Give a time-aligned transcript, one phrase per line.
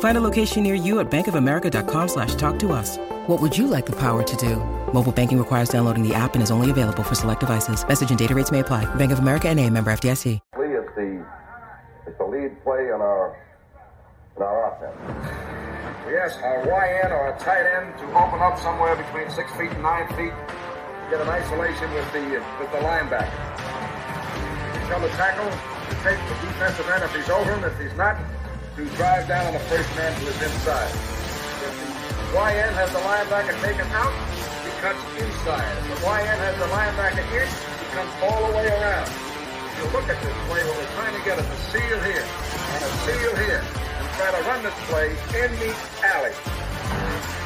[0.00, 2.96] Find a location near you at bankofamerica.com slash talk to us.
[3.26, 4.56] What would you like the power to do?
[4.94, 7.86] Mobile banking requires downloading the app and is only available for select devices.
[7.86, 8.86] Message and data rates may apply.
[8.96, 10.40] Bank of America and a member FDIC.
[10.58, 11.24] Lee is the,
[12.08, 13.36] is the lead play in our,
[14.36, 14.96] in our offense.
[16.06, 19.70] We ask our YN or a tight end to open up somewhere between six feet
[19.70, 23.28] and nine feet, to get an isolation with the with the linebacker.
[24.88, 27.62] Tell the tackle to take the defensive end if he's over him.
[27.64, 28.16] If he's not,
[28.80, 30.88] to drive down on the first man to his inside.
[30.88, 34.14] If the YN has the linebacker taken out,
[34.64, 35.68] he cuts inside.
[35.84, 39.08] If the YN has the linebacker in, he comes all the way around.
[39.08, 42.24] If you look at this play, what we're trying to get is a seal here
[42.24, 47.39] and a seal here and try to run this play in the alley.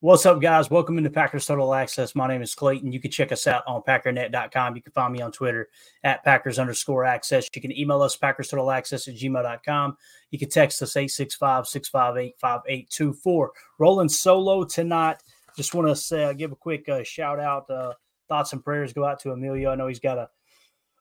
[0.00, 0.70] What's up, guys?
[0.70, 2.14] Welcome into Packers Total Access.
[2.14, 2.92] My name is Clayton.
[2.92, 4.76] You can check us out on packernet.com.
[4.76, 5.70] You can find me on Twitter
[6.04, 7.48] at Packers underscore access.
[7.52, 9.96] You can email us Packers Total Access at gmail.com.
[10.30, 13.52] You can text us 865 658 5824.
[13.80, 15.16] Rolling solo tonight.
[15.56, 17.68] Just want to say, uh, give a quick uh, shout out.
[17.68, 17.92] Uh,
[18.28, 19.72] thoughts and prayers go out to Emilio.
[19.72, 20.28] I know he's got a,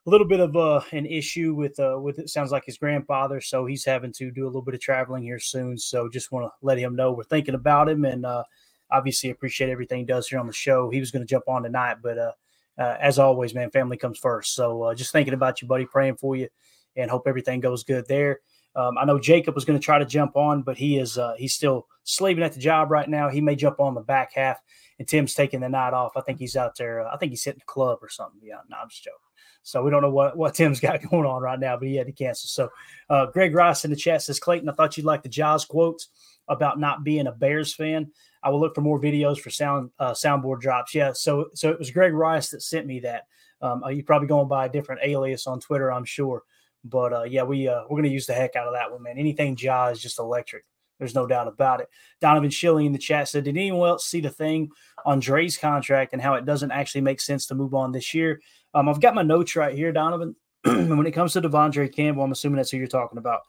[0.07, 3.41] a little bit of uh, an issue with uh, with it sounds like his grandfather,
[3.41, 5.77] so he's having to do a little bit of traveling here soon.
[5.77, 8.43] So just want to let him know we're thinking about him and uh,
[8.91, 10.89] obviously appreciate everything he does here on the show.
[10.89, 12.31] He was going to jump on tonight, but uh,
[12.77, 14.53] uh, as always, man, family comes first.
[14.53, 16.49] So uh, just thinking about you, buddy, praying for you,
[16.95, 18.39] and hope everything goes good there.
[18.75, 21.33] Um, I know Jacob was going to try to jump on, but he is uh,
[21.37, 23.29] he's still slaving at the job right now.
[23.29, 24.59] He may jump on the back half,
[24.99, 26.13] and Tim's taking the night off.
[26.15, 27.01] I think he's out there.
[27.01, 28.39] Uh, I think he's hitting the club or something.
[28.43, 29.17] Yeah, no, I'm just joking.
[29.63, 32.07] So we don't know what, what Tim's got going on right now, but he had
[32.07, 32.47] to cancel.
[32.47, 32.69] So
[33.09, 36.09] uh, Greg Rice in the chat says, Clayton, I thought you'd like the Jaws quotes
[36.47, 38.11] about not being a Bears fan.
[38.43, 40.93] I will look for more videos for sound uh, soundboard drops.
[40.93, 43.23] Yeah, so so it was Greg Rice that sent me that.
[43.61, 46.43] Um, uh, you're probably going by a different alias on Twitter, I'm sure.
[46.83, 49.17] But uh, yeah, we uh, we're gonna use the heck out of that one, man.
[49.17, 50.63] Anything Jaw is just electric.
[50.99, 51.89] There's no doubt about it.
[52.21, 54.69] Donovan Schilling in the chat said, "Did anyone else see the thing
[55.05, 58.41] on Dre's contract and how it doesn't actually make sense to move on this year?"
[58.73, 60.35] Um, I've got my notes right here, Donovan.
[60.65, 63.41] And when it comes to De'Vondre Campbell, I'm assuming that's who you're talking about.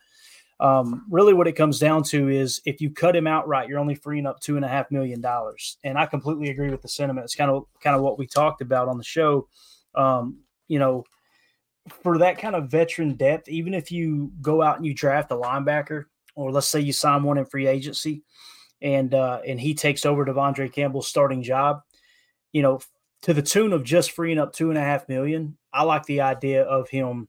[0.61, 3.95] Um, really, what it comes down to is if you cut him outright, you're only
[3.95, 5.79] freeing up two and a half million dollars.
[5.85, 7.25] And I completely agree with the sentiment.
[7.25, 9.49] It's kind of kind of what we talked about on the show.
[9.95, 11.05] Um, you know,
[12.03, 15.37] for that kind of veteran depth, even if you go out and you draft a
[15.37, 16.05] linebacker,
[16.35, 18.23] or let's say you sign one in free agency,
[18.83, 21.83] and uh, and he takes over De'Vondre Campbell's starting job,
[22.53, 22.81] you know,
[23.23, 25.57] to the tune of just freeing up two and a half million.
[25.73, 27.29] I like the idea of him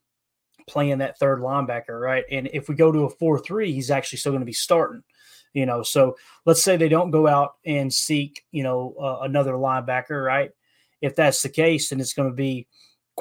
[0.70, 2.24] playing that third linebacker, right?
[2.32, 5.04] And if we go to a 4 3, he's actually still going to be starting,
[5.54, 5.84] you know.
[5.84, 6.16] So
[6.46, 10.52] let's say they don't go out and seek, you know, uh, another linebacker, right?
[11.02, 12.68] If that's the case, then it's going to be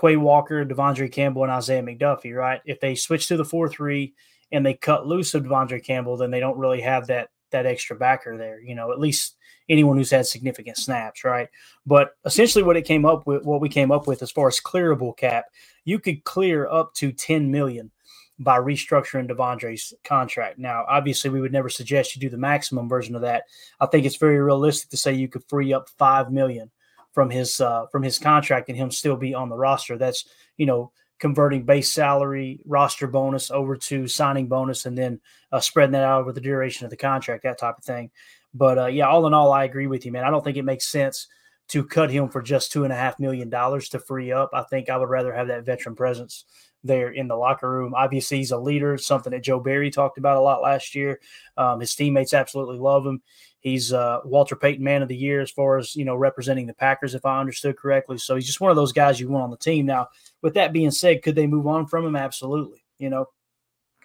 [0.01, 2.61] Quay Walker, De'Vondre Campbell, and Isaiah McDuffie, right?
[2.65, 4.15] If they switch to the 4 3
[4.53, 7.97] and they cut loose of De'Vondre Campbell, then they don't really have that that extra
[7.97, 9.38] backer there, you know, at least
[9.69, 11.49] anyone who's had significant snaps, right?
[11.87, 14.61] But essentially what it came up with what we came up with as far as
[14.61, 15.47] clearable cap,
[15.85, 17.91] you could clear up to 10 million
[18.39, 20.59] by restructuring De'Vondre's contract.
[20.59, 23.45] Now, obviously, we would never suggest you do the maximum version of that.
[23.81, 26.71] I think it's very realistic to say you could free up five million
[27.13, 29.99] from his uh, from his contract and him still be on the roster.
[29.99, 30.25] That's
[30.57, 35.21] you know converting base salary, roster bonus over to signing bonus, and then
[35.51, 38.11] uh, spreading that out over the duration of the contract, that type of thing.
[38.55, 40.25] But uh, yeah, all in all, I agree with you, man.
[40.25, 41.29] I don't think it makes sense
[41.69, 44.51] to cut him for just two and a half million dollars to free up.
[44.53, 46.45] I think I would rather have that veteran presence
[46.83, 47.95] there in the locker room.
[47.95, 51.21] Obviously, he's a leader, something that Joe Barry talked about a lot last year.
[51.57, 53.23] Um, his teammates absolutely love him.
[53.61, 56.75] He's uh, Walter Payton Man of the Year as far as you know representing the
[56.75, 58.17] Packers, if I understood correctly.
[58.19, 59.85] So he's just one of those guys you want on the team.
[59.85, 60.09] Now,
[60.43, 62.17] with that being said, could they move on from him?
[62.17, 62.85] Absolutely.
[62.99, 63.27] You know,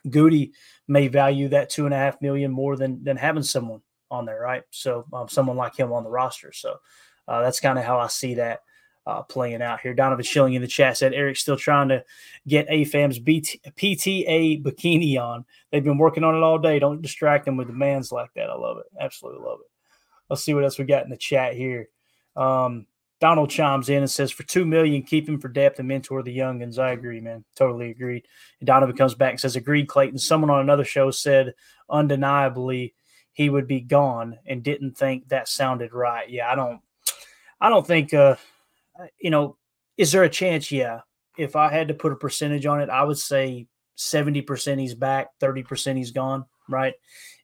[0.08, 0.52] Gutey
[0.88, 3.82] may value that two and a half million more than than having someone
[4.14, 4.64] on there, right?
[4.72, 6.52] So um, someone like him on the roster.
[6.54, 6.78] So
[7.28, 8.62] uh, that's kind of how I see that
[9.06, 9.94] uh, playing out here.
[9.94, 12.04] Donovan Schilling in the chat said Eric's still trying to
[12.48, 15.46] get AFAM's BT, PTA bikini on.
[15.72, 16.80] They've been working on it all day.
[16.80, 18.50] Don't distract them with demands like that.
[18.50, 18.86] I love it.
[19.00, 19.70] Absolutely love it.
[20.30, 21.90] Let's see what else we got in the chat here.
[22.36, 22.86] Um,
[23.20, 26.38] Donald chimes in and says, "For two million, keep him for depth and mentor the
[26.38, 27.46] youngins." I agree, man.
[27.56, 28.26] Totally agreed.
[28.60, 31.54] And Donovan comes back and says, "Agreed, Clayton." Someone on another show said,
[31.90, 32.94] undeniably,
[33.34, 36.30] he would be gone, and didn't think that sounded right.
[36.30, 36.82] Yeah, I don't.
[37.60, 38.14] I don't think.
[38.14, 38.36] Uh,
[39.20, 39.58] you know,
[39.98, 40.72] is there a chance?
[40.72, 41.02] Yeah.
[41.38, 45.30] If I had to put a percentage on it, I would say 70% he's back,
[45.40, 46.94] 30% he's gone, right?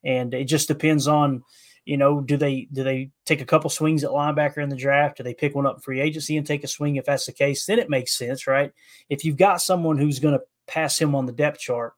[0.03, 1.43] And it just depends on,
[1.85, 5.17] you know, do they do they take a couple swings at linebacker in the draft?
[5.17, 6.97] Do they pick one up free agency and take a swing?
[6.97, 8.71] If that's the case, then it makes sense, right?
[9.09, 11.93] If you've got someone who's going to pass him on the depth chart,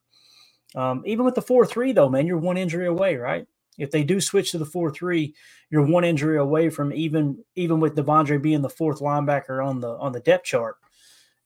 [0.76, 3.46] um, even with the four three though, man, you're one injury away, right?
[3.78, 5.34] If they do switch to the four three,
[5.70, 9.90] you're one injury away from even even with De'Vondre being the fourth linebacker on the
[9.98, 10.76] on the depth chart.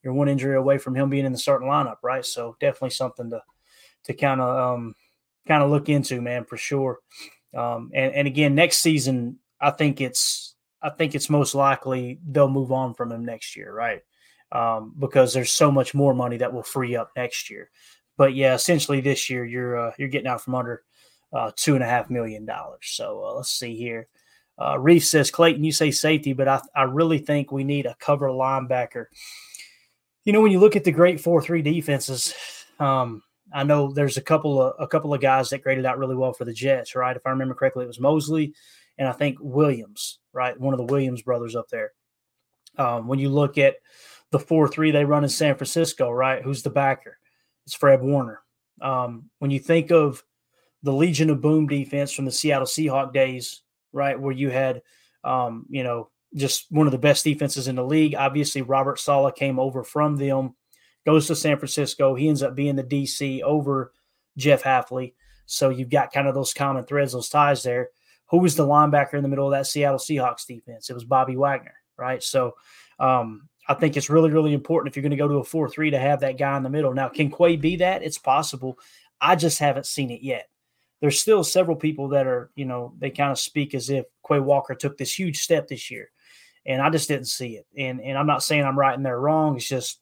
[0.04, 2.26] You're one injury away from him being in the starting lineup, right?
[2.26, 3.42] So definitely something to
[4.06, 4.96] to kind of um,
[5.48, 7.00] kind of look into, man, for sure.
[7.56, 12.50] Um, and and again, next season, I think it's I think it's most likely they'll
[12.50, 14.02] move on from him next year, right?
[14.52, 17.72] Um, because there's so much more money that will free up next year.
[18.18, 20.84] But yeah, essentially this year you're uh, you're getting out from under
[21.36, 22.80] uh, two and a half million dollars.
[22.84, 24.08] So uh, let's see here.
[24.60, 27.96] Uh, Reef says, Clayton, you say safety, but I, I really think we need a
[28.00, 29.08] cover linebacker.
[30.24, 32.34] You know, when you look at the great four three defenses,
[32.80, 33.22] um,
[33.54, 36.32] I know there's a couple of a couple of guys that graded out really well
[36.32, 37.16] for the Jets, right?
[37.16, 38.54] If I remember correctly, it was Mosley
[38.98, 40.58] and I think Williams, right?
[40.60, 41.92] One of the Williams brothers up there.
[42.78, 43.76] Um, when you look at
[44.32, 46.42] the four three they run in San Francisco, right?
[46.42, 47.18] Who's the backer?
[47.66, 48.42] It's Fred Warner.
[48.82, 50.24] Um, when you think of
[50.86, 54.84] the Legion of Boom defense from the Seattle Seahawk days, right, where you had,
[55.24, 58.14] um, you know, just one of the best defenses in the league.
[58.14, 60.54] Obviously, Robert Saleh came over from them,
[61.04, 62.14] goes to San Francisco.
[62.14, 63.94] He ends up being the DC over
[64.38, 65.14] Jeff Hafley.
[65.48, 67.90] So you've got kind of those common threads, those ties there.
[68.28, 70.92] Who was the linebacker in the middle of that Seattle Seahawks defense?
[70.92, 72.22] It was Bobby Wagner, right?
[72.22, 72.54] So
[73.00, 75.68] um, I think it's really, really important if you're going to go to a 4
[75.68, 76.94] 3 to have that guy in the middle.
[76.94, 78.04] Now, can Quay be that?
[78.04, 78.78] It's possible.
[79.20, 80.48] I just haven't seen it yet
[81.02, 84.40] there's still several people that are, you know, they kind of speak as if Quay
[84.40, 86.10] Walker took this huge step this year.
[86.66, 87.68] And I just didn't see it.
[87.78, 89.56] And and I'm not saying I'm right and they're wrong.
[89.56, 90.00] It's just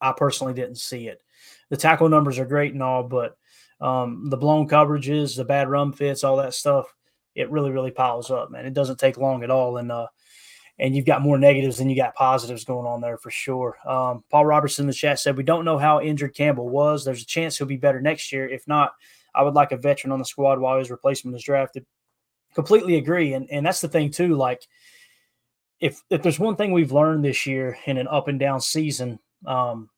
[0.00, 1.22] I personally didn't see it.
[1.70, 3.36] The tackle numbers are great and all, but
[3.80, 6.94] um, the blown coverages, the bad run fits, all that stuff,
[7.34, 8.66] it really, really piles up, man.
[8.66, 9.78] It doesn't take long at all.
[9.78, 10.08] And uh
[10.78, 13.76] and you've got more negatives than you got positives going on there for sure.
[13.86, 17.04] Um, Paul Robertson in the chat said, We don't know how injured Campbell was.
[17.04, 18.48] There's a chance he'll be better next year.
[18.48, 18.92] If not,
[19.34, 21.86] I would like a veteran on the squad while his replacement is drafted.
[22.54, 23.34] Completely agree.
[23.34, 24.34] And and that's the thing too.
[24.34, 24.62] Like
[25.80, 29.18] if if there's one thing we've learned this year in an up and down season,
[29.46, 29.90] um,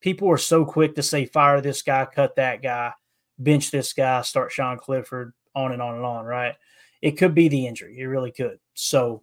[0.00, 2.92] people are so quick to say fire this guy, cut that guy,
[3.38, 6.54] bench this guy, start Sean Clifford, on and on and on, right?
[7.02, 7.98] It could be the injury.
[7.98, 8.58] It really could.
[8.74, 9.22] So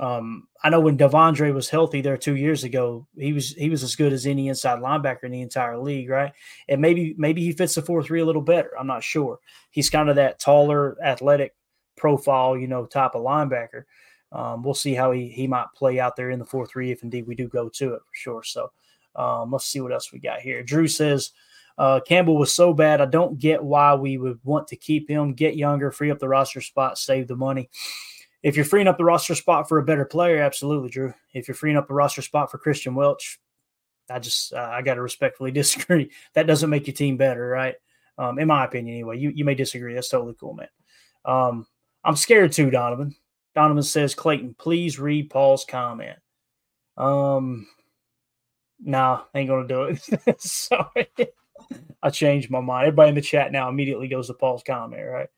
[0.00, 3.82] um, I know when De'Vondre was healthy there two years ago, he was he was
[3.82, 6.32] as good as any inside linebacker in the entire league, right?
[6.68, 8.70] And maybe maybe he fits the four three a little better.
[8.78, 9.38] I'm not sure.
[9.70, 11.54] He's kind of that taller, athletic
[11.96, 13.84] profile, you know, type of linebacker.
[14.30, 17.02] Um, we'll see how he he might play out there in the four three if
[17.02, 18.42] indeed we do go to it for sure.
[18.44, 18.72] So
[19.14, 20.62] um, let's see what else we got here.
[20.62, 21.32] Drew says.
[21.78, 23.00] Uh, Campbell was so bad.
[23.00, 26.28] I don't get why we would want to keep him, get younger, free up the
[26.28, 27.70] roster spot, save the money
[28.42, 31.14] if you're freeing up the roster spot for a better player, absolutely, Drew.
[31.32, 33.38] If you're freeing up the roster spot for Christian Welch,
[34.10, 36.10] I just uh, I got to respectfully disagree.
[36.34, 37.74] That doesn't make your team better, right?
[38.18, 39.18] Um, in my opinion, anyway.
[39.18, 39.94] You you may disagree.
[39.94, 40.68] That's totally cool, man.
[41.24, 41.66] Um,
[42.04, 43.14] I'm scared too, Donovan.
[43.54, 46.18] Donovan says, Clayton, please read Paul's comment.
[46.96, 47.66] Um,
[48.80, 50.40] nah, ain't gonna do it.
[50.40, 51.08] Sorry,
[52.02, 52.88] I changed my mind.
[52.88, 55.28] Everybody in the chat now immediately goes to Paul's comment, right?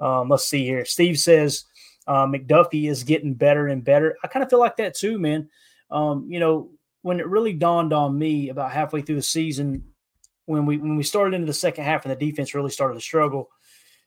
[0.00, 0.84] Um, let's see here.
[0.84, 1.64] Steve says
[2.08, 4.16] uh, McDuffie is getting better and better.
[4.24, 5.50] I kind of feel like that too, man.
[5.90, 6.70] Um, you know,
[7.02, 9.84] when it really dawned on me about halfway through the season,
[10.46, 13.00] when we when we started into the second half and the defense really started to
[13.00, 13.50] struggle,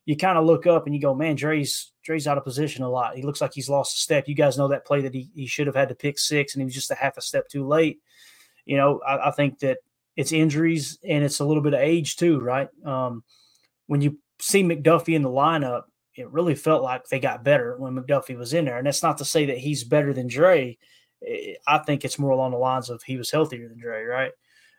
[0.06, 2.90] you kind of look up and you go, man, Dre's Dre's out of position a
[2.90, 3.16] lot.
[3.16, 4.28] He looks like he's lost a step.
[4.28, 6.62] You guys know that play that he, he should have had to pick six and
[6.62, 8.00] he was just a half a step too late.
[8.66, 9.78] You know, I, I think that
[10.16, 12.68] it's injuries and it's a little bit of age too, right?
[12.84, 13.24] Um,
[13.86, 15.84] when you see McDuffie in the lineup,
[16.16, 18.78] it really felt like they got better when McDuffie was in there.
[18.78, 20.78] And that's not to say that he's better than Dre.
[21.68, 24.32] I think it's more along the lines of he was healthier than Dre, right?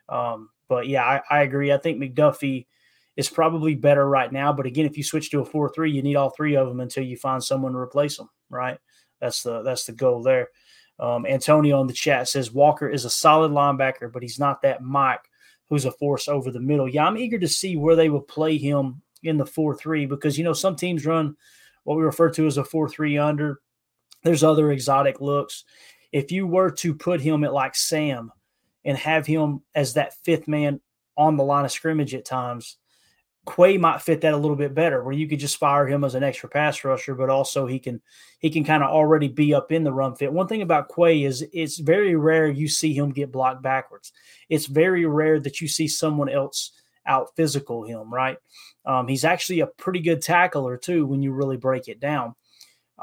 [0.09, 1.71] Um, but yeah, I, I, agree.
[1.71, 2.67] I think McDuffie
[3.15, 4.51] is probably better right now.
[4.53, 6.81] But again, if you switch to a four three, you need all three of them
[6.81, 8.77] until you find someone to replace them, right?
[9.21, 10.49] That's the that's the goal there.
[10.99, 14.83] Um, Antonio in the chat says Walker is a solid linebacker, but he's not that
[14.83, 15.21] Mike
[15.69, 16.87] who's a force over the middle.
[16.87, 20.37] Yeah, I'm eager to see where they will play him in the 4 3 because,
[20.37, 21.35] you know, some teams run
[21.83, 23.59] what we refer to as a 4 3 under.
[24.23, 25.63] There's other exotic looks.
[26.11, 28.31] If you were to put him at like Sam
[28.85, 30.79] and have him as that fifth man
[31.17, 32.77] on the line of scrimmage at times,
[33.45, 36.15] Quay might fit that a little bit better, where you could just fire him as
[36.15, 38.01] an extra pass rusher, but also he can
[38.39, 40.31] he can kind of already be up in the run fit.
[40.31, 44.13] One thing about Quay is it's very rare you see him get blocked backwards.
[44.47, 46.71] It's very rare that you see someone else
[47.05, 48.13] out physical him.
[48.13, 48.37] Right?
[48.85, 52.35] Um, he's actually a pretty good tackler too when you really break it down.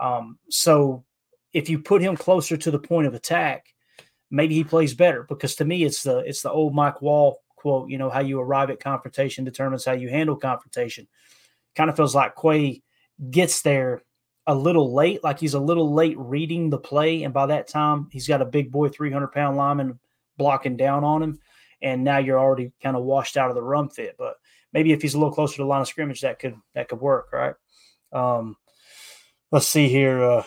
[0.01, 1.05] Um, so
[1.53, 3.67] if you put him closer to the point of attack,
[4.31, 5.25] maybe he plays better.
[5.25, 8.41] Because to me, it's the it's the old Mike Wall quote, you know, how you
[8.41, 11.07] arrive at confrontation determines how you handle confrontation.
[11.77, 12.83] Kind of feels like Quay
[13.31, 14.03] gets there
[14.47, 17.23] a little late, like he's a little late reading the play.
[17.23, 20.01] And by that time, he's got a big boy, 300 pound lineman
[20.39, 21.39] blocking down on him.
[21.83, 24.17] And now you're already kind of washed out of the run fit.
[24.19, 24.37] But
[24.73, 27.01] maybe if he's a little closer to the line of scrimmage, that could that could
[27.01, 27.55] work, right?
[28.13, 28.57] Um,
[29.51, 30.23] let's see here.
[30.23, 30.45] Uh,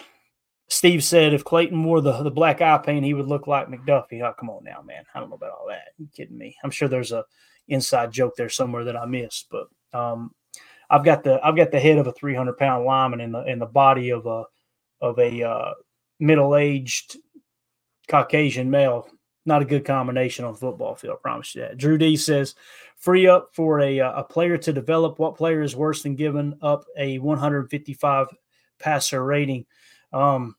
[0.70, 4.24] Steve said if Clayton wore the, the black eye paint, he would look like McDuffie.
[4.24, 5.04] Oh, come on now, man.
[5.14, 5.90] I don't know about all that.
[5.98, 6.56] You kidding me?
[6.64, 7.26] I'm sure there's a
[7.68, 10.32] inside joke there somewhere that I missed, but um,
[10.90, 13.60] I've got the I've got the head of a 300 pound lineman in the in
[13.60, 14.46] the body of a
[15.02, 15.74] of a uh,
[16.20, 17.18] middle aged
[18.08, 19.08] Caucasian male.
[19.46, 21.18] Not a good combination on the football field.
[21.20, 21.78] I promise you that.
[21.78, 22.56] Drew D says,
[22.96, 25.20] free up for a uh, a player to develop.
[25.20, 28.28] What player is worse than giving up a 155
[28.80, 29.66] passer rating?
[30.14, 30.56] Um,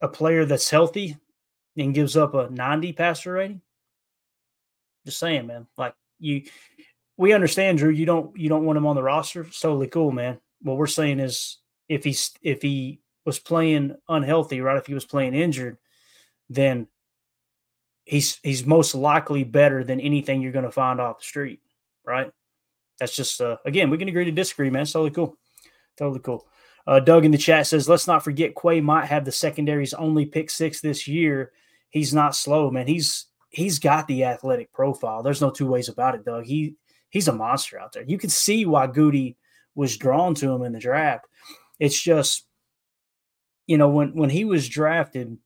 [0.00, 1.16] a player that's healthy
[1.76, 3.60] and gives up a 90 passer rating.
[5.04, 5.66] Just saying, man.
[5.76, 6.44] Like you,
[7.18, 7.90] we understand, Drew.
[7.90, 9.42] You don't you don't want him on the roster.
[9.42, 10.38] It's totally cool, man.
[10.62, 14.78] What we're saying is, if he's if he was playing unhealthy, right?
[14.78, 15.78] If he was playing injured,
[16.48, 16.88] then
[18.06, 21.60] he's he's most likely better than anything you're going to find off the street,
[22.06, 22.30] right?
[22.98, 24.82] That's just uh, again, we can agree to disagree, man.
[24.82, 25.36] It's totally cool,
[25.98, 26.46] totally cool.
[26.86, 30.24] Uh, Doug in the chat says, let's not forget Quay might have the secondary's only
[30.24, 31.52] pick six this year.
[31.90, 32.86] He's not slow, man.
[32.86, 35.22] He's he's got the athletic profile.
[35.22, 36.44] There's no two ways about it, Doug.
[36.46, 36.76] He
[37.10, 38.04] he's a monster out there.
[38.04, 39.36] You can see why Gutey
[39.74, 41.26] was drawn to him in the draft.
[41.78, 42.46] It's just,
[43.66, 45.36] you know, when when he was drafted,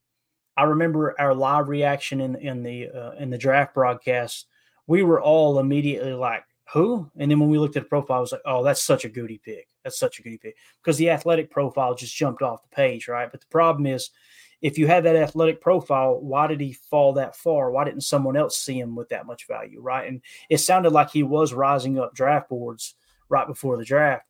[0.57, 4.47] I remember our live reaction in in the uh, in the draft broadcast.
[4.87, 7.11] We were all immediately like, who?
[7.17, 9.09] And then when we looked at the profile, I was like, oh, that's such a
[9.09, 9.69] Gutey pick.
[9.85, 13.31] That's such a Gutey pick because the athletic profile just jumped off the page, right?
[13.31, 14.11] But the problem is,
[14.63, 17.71] if you have that athletic profile, why did he fall that far?
[17.71, 20.07] Why didn't someone else see him with that much value, right?
[20.07, 22.95] And it sounded like he was rising up draft boards
[23.29, 24.27] right before the draft.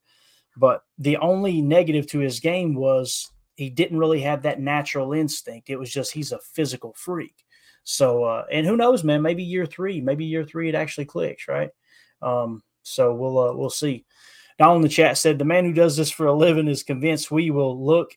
[0.57, 5.69] But the only negative to his game was he didn't really have that natural instinct.
[5.69, 7.45] It was just he's a physical freak.
[7.85, 9.21] So, uh, and who knows, man?
[9.21, 11.69] Maybe year three, maybe year three, it actually clicks, right?
[12.23, 14.07] Um, so we'll uh, we'll see.
[14.59, 17.31] Now in the chat said the man who does this for a living is convinced
[17.31, 18.17] we will look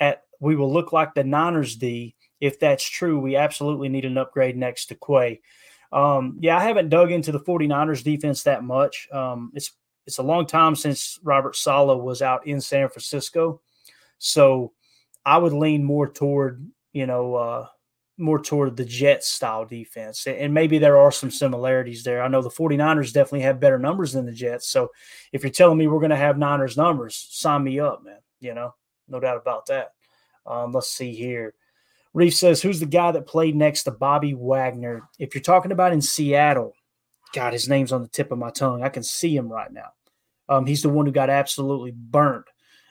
[0.00, 2.16] at we will look like the Niners D.
[2.40, 5.40] If that's true, we absolutely need an upgrade next to Quay.
[5.92, 9.08] Um, yeah, I haven't dug into the 49ers defense that much.
[9.12, 9.70] Um, it's
[10.06, 13.60] it's a long time since Robert Saleh was out in San Francisco.
[14.18, 14.72] So
[15.24, 17.66] I would lean more toward, you know, uh,
[18.20, 20.26] more toward the Jets style defense.
[20.26, 22.22] And maybe there are some similarities there.
[22.22, 24.68] I know the 49ers definitely have better numbers than the Jets.
[24.68, 24.90] So
[25.32, 28.18] if you're telling me we're going to have Niners numbers, sign me up, man.
[28.40, 28.74] You know,
[29.08, 29.92] no doubt about that.
[30.46, 31.54] Um, let's see here.
[32.12, 35.08] Reef says, Who's the guy that played next to Bobby Wagner?
[35.18, 36.74] If you're talking about in Seattle,
[37.32, 38.82] God, his name's on the tip of my tongue.
[38.82, 39.92] I can see him right now.
[40.48, 42.46] Um, he's the one who got absolutely burnt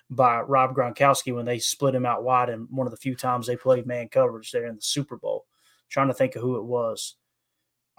[0.09, 3.45] by Rob Gronkowski when they split him out wide and one of the few times
[3.45, 5.45] they played man coverage there in the Super Bowl.
[5.89, 7.15] Trying to think of who it was.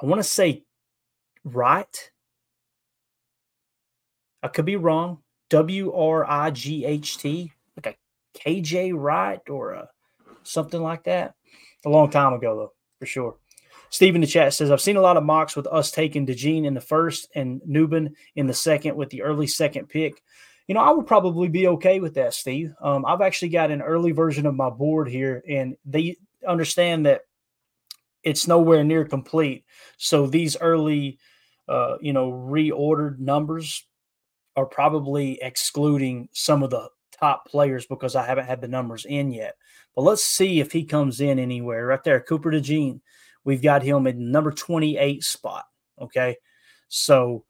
[0.01, 0.65] I want to say
[1.45, 2.11] Wright.
[4.43, 5.19] I could be wrong.
[5.51, 7.99] W R I G H T, like
[8.35, 9.89] a KJ Wright or a,
[10.45, 11.35] something like that.
[11.85, 13.37] A long time ago, though, for sure.
[13.91, 16.65] Steve in the chat says, I've seen a lot of mocks with us taking DeJean
[16.65, 20.23] in the first and Nubin in the second with the early second pick
[20.71, 22.73] you know, I would probably be okay with that, Steve.
[22.81, 27.23] Um, I've actually got an early version of my board here, and they understand that
[28.23, 29.65] it's nowhere near complete.
[29.97, 31.19] So these early,
[31.69, 33.85] uh, you know, reordered numbers
[34.55, 39.33] are probably excluding some of the top players because I haven't had the numbers in
[39.33, 39.57] yet.
[39.97, 41.85] But let's see if he comes in anywhere.
[41.85, 43.01] Right there, Cooper DeJean.
[43.43, 45.65] We've got him in number 28 spot.
[46.01, 46.37] Okay.
[46.87, 47.45] So,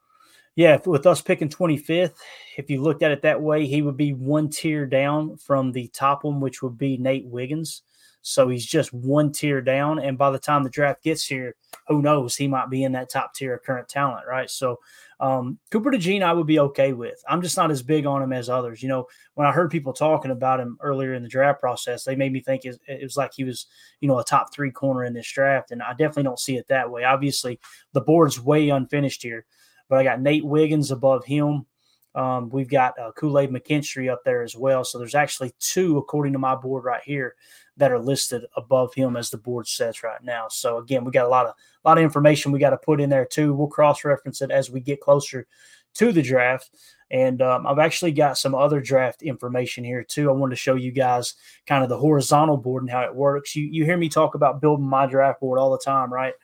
[0.60, 2.12] yeah, with us picking 25th,
[2.58, 5.88] if you looked at it that way, he would be one tier down from the
[5.88, 7.80] top one, which would be Nate Wiggins.
[8.20, 9.98] So he's just one tier down.
[9.98, 11.54] And by the time the draft gets here,
[11.88, 12.36] who knows?
[12.36, 14.50] He might be in that top tier of current talent, right?
[14.50, 14.76] So
[15.18, 17.24] um, Cooper DeJean, I would be okay with.
[17.26, 18.82] I'm just not as big on him as others.
[18.82, 22.16] You know, when I heard people talking about him earlier in the draft process, they
[22.16, 23.66] made me think it, it was like he was,
[24.00, 25.70] you know, a top three corner in this draft.
[25.70, 27.04] And I definitely don't see it that way.
[27.04, 27.58] Obviously,
[27.94, 29.46] the board's way unfinished here,
[29.90, 31.66] but I got Nate Wiggins above him.
[32.14, 34.84] Um, we've got uh, Kool Aid McKinstry up there as well.
[34.84, 37.34] So there's actually two, according to my board right here,
[37.76, 40.46] that are listed above him as the board sets right now.
[40.48, 41.54] So again, we got a lot of
[41.84, 43.52] a lot of information we got to put in there too.
[43.52, 45.46] We'll cross reference it as we get closer
[45.94, 46.70] to the draft.
[47.10, 50.30] And um, I've actually got some other draft information here too.
[50.30, 51.34] I wanted to show you guys
[51.66, 53.56] kind of the horizontal board and how it works.
[53.56, 56.34] You you hear me talk about building my draft board all the time, right?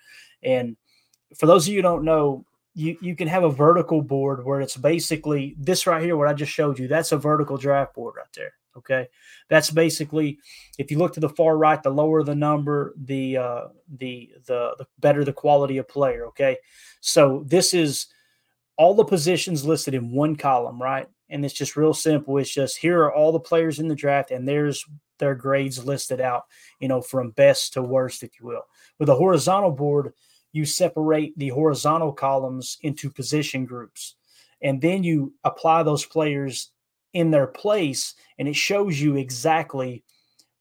[0.42, 0.76] And
[1.36, 2.44] for those of you who don't know,
[2.76, 6.34] you you can have a vertical board where it's basically this right here, what I
[6.34, 6.86] just showed you.
[6.86, 8.52] That's a vertical draft board right there.
[8.76, 9.08] Okay,
[9.48, 10.38] that's basically
[10.78, 14.74] if you look to the far right, the lower the number, the uh, the the
[14.78, 16.26] the better the quality of player.
[16.26, 16.58] Okay,
[17.00, 18.08] so this is
[18.76, 21.08] all the positions listed in one column, right?
[21.30, 22.36] And it's just real simple.
[22.36, 24.84] It's just here are all the players in the draft, and there's
[25.18, 26.44] their grades listed out,
[26.78, 28.66] you know, from best to worst, if you will.
[28.98, 30.12] With a horizontal board,
[30.56, 34.16] you separate the horizontal columns into position groups,
[34.62, 36.72] and then you apply those players
[37.12, 40.02] in their place and it shows you exactly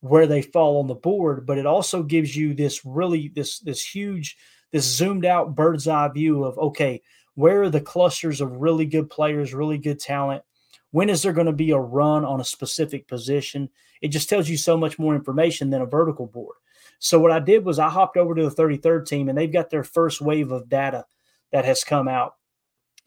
[0.00, 3.84] where they fall on the board but it also gives you this really this this
[3.84, 4.38] huge
[4.72, 7.02] this zoomed out bird's eye view of okay
[7.36, 10.42] where are the clusters of really good players really good talent?
[10.90, 13.68] When is there going to be a run on a specific position?
[14.00, 16.56] It just tells you so much more information than a vertical board
[16.98, 19.70] so what i did was i hopped over to the 33rd team and they've got
[19.70, 21.04] their first wave of data
[21.52, 22.34] that has come out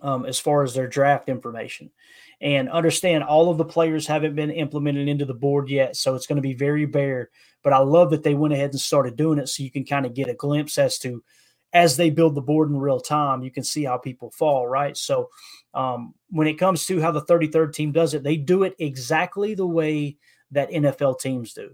[0.01, 1.91] um, as far as their draft information.
[2.41, 5.95] And understand all of the players haven't been implemented into the board yet.
[5.97, 7.29] So it's going to be very bare.
[7.63, 10.05] But I love that they went ahead and started doing it so you can kind
[10.05, 11.21] of get a glimpse as to
[11.73, 14.97] as they build the board in real time, you can see how people fall, right?
[14.97, 15.29] So
[15.75, 19.53] um, when it comes to how the 33rd team does it, they do it exactly
[19.53, 20.17] the way
[20.49, 21.69] that NFL teams do.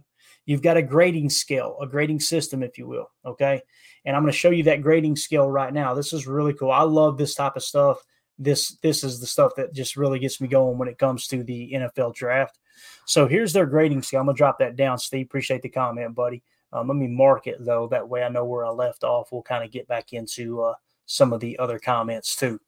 [0.45, 3.09] You've got a grading scale, a grading system, if you will.
[3.25, 3.61] Okay.
[4.05, 5.93] And I'm going to show you that grading scale right now.
[5.93, 6.71] This is really cool.
[6.71, 8.03] I love this type of stuff
[8.37, 11.43] this this is the stuff that just really gets me going when it comes to
[11.43, 12.59] the NFL draft.
[13.05, 14.21] So here's their grading scale.
[14.21, 15.25] I'm gonna drop that down, Steve.
[15.25, 16.43] Appreciate the comment, buddy.
[16.73, 17.87] Um, let me mark it though.
[17.87, 19.31] That way I know where I left off.
[19.31, 20.73] We'll kind of get back into uh,
[21.05, 22.59] some of the other comments too.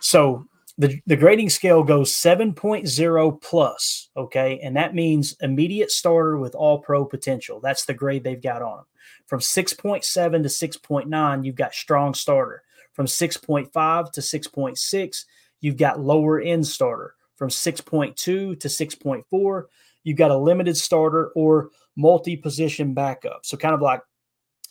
[0.00, 0.46] So
[0.76, 4.58] the, the grading scale goes 7.0 plus, okay?
[4.60, 7.60] And that means immediate starter with all pro potential.
[7.60, 8.86] That's the grade they've got on them.
[9.26, 12.62] From 6.7 to 6.9, you've got strong starter.
[12.92, 15.24] From 6.5 to 6.6,
[15.60, 17.14] you've got lower end starter.
[17.36, 19.62] From 6.2 to 6.4,
[20.02, 23.44] you've got a limited starter or multi position backup.
[23.44, 24.00] So, kind of like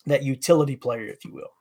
[0.06, 1.52] that utility player, if you will.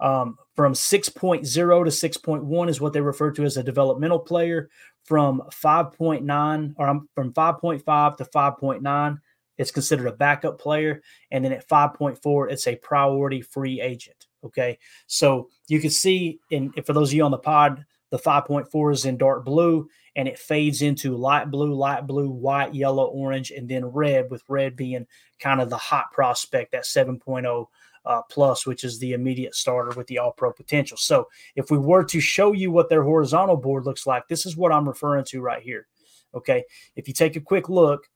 [0.00, 4.70] Um, from 6.0 to 6.1 is what they refer to as a developmental player.
[5.04, 9.18] From 5.9 or from 5.5 to 5.9,
[9.58, 11.02] it's considered a backup player.
[11.30, 14.26] And then at 5.4, it's a priority free agent.
[14.44, 14.78] Okay.
[15.06, 19.04] So you can see in for those of you on the pod, the 5.4 is
[19.04, 23.68] in dark blue and it fades into light blue, light blue, white, yellow, orange, and
[23.68, 25.06] then red, with red being
[25.38, 27.66] kind of the hot prospect, that 7.0
[28.10, 30.96] uh, plus, which is the immediate starter with the all pro potential.
[30.96, 34.56] So if we were to show you what their horizontal board looks like, this is
[34.56, 35.86] what I'm referring to right here.
[36.34, 36.64] Okay.
[36.96, 38.08] If you take a quick look,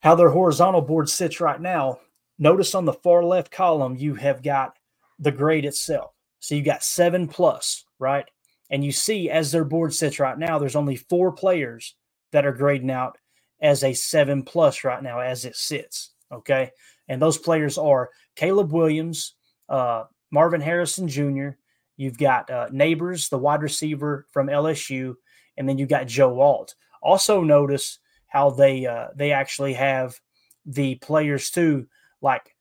[0.00, 1.98] how their horizontal board sits right now,
[2.38, 4.78] notice on the far left column, you have got
[5.18, 6.12] the grade itself.
[6.38, 8.26] So you got seven plus, right?
[8.70, 11.96] And you see as their board sits right now, there's only four players
[12.30, 13.18] that are grading out
[13.60, 16.12] as a seven plus right now as it sits.
[16.30, 16.70] Okay.
[17.08, 19.34] And those players are Caleb Williams,
[19.68, 21.50] uh, Marvin Harrison Jr.,
[21.96, 25.14] you've got uh, Nabers, the wide receiver from LSU,
[25.56, 26.74] and then you've got Joe Alt.
[27.02, 30.18] Also, notice how they uh, they actually have
[30.66, 31.86] the players too,
[32.20, 32.54] like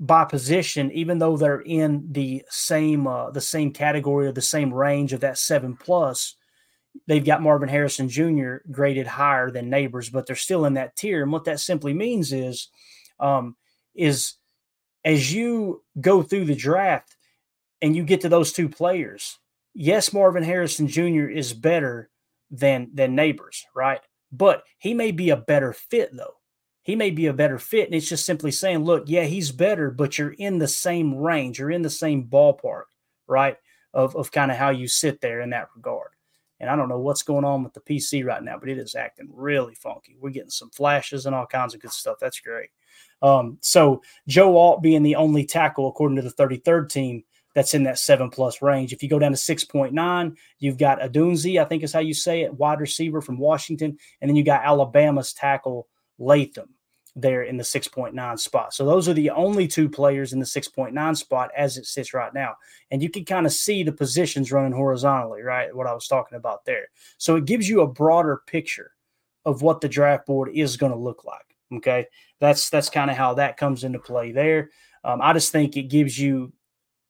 [0.00, 4.72] by position, even though they're in the same uh, the same category or the same
[4.72, 6.36] range of that seven plus,
[7.06, 8.56] they've got Marvin Harrison Jr.
[8.70, 11.22] graded higher than Nabers, but they're still in that tier.
[11.22, 12.68] And what that simply means is,
[13.18, 13.56] um,
[13.94, 14.34] is
[15.04, 17.16] as you go through the draft
[17.80, 19.38] and you get to those two players,
[19.74, 21.28] yes, Marvin Harrison Jr.
[21.28, 22.10] is better
[22.50, 24.00] than than Nabers, right?
[24.32, 26.34] But he may be a better fit though.
[26.82, 29.90] He may be a better fit, and it's just simply saying, look, yeah, he's better,
[29.90, 32.84] but you're in the same range, you're in the same ballpark,
[33.26, 33.56] right?
[33.92, 36.10] Of of kind of how you sit there in that regard.
[36.60, 38.94] And I don't know what's going on with the PC right now, but it is
[38.94, 40.16] acting really funky.
[40.18, 42.16] We're getting some flashes and all kinds of good stuff.
[42.20, 42.70] That's great.
[43.22, 47.82] Um, so Joe Alt being the only tackle according to the 33rd team that's in
[47.84, 48.92] that seven plus range.
[48.92, 52.42] If you go down to 6.9, you've got Odunze, I think is how you say
[52.42, 53.98] it, wide receiver from Washington.
[54.20, 56.74] And then you got Alabama's tackle Latham
[57.16, 58.72] there in the 6.9 spot.
[58.74, 62.32] So those are the only two players in the 6.9 spot as it sits right
[62.32, 62.54] now.
[62.90, 65.74] And you can kind of see the positions running horizontally, right?
[65.74, 66.88] What I was talking about there.
[67.16, 68.92] So it gives you a broader picture
[69.44, 71.56] of what the draft board is going to look like.
[71.74, 72.06] Okay.
[72.40, 74.70] That's that's kind of how that comes into play there.
[75.04, 76.52] Um, I just think it gives you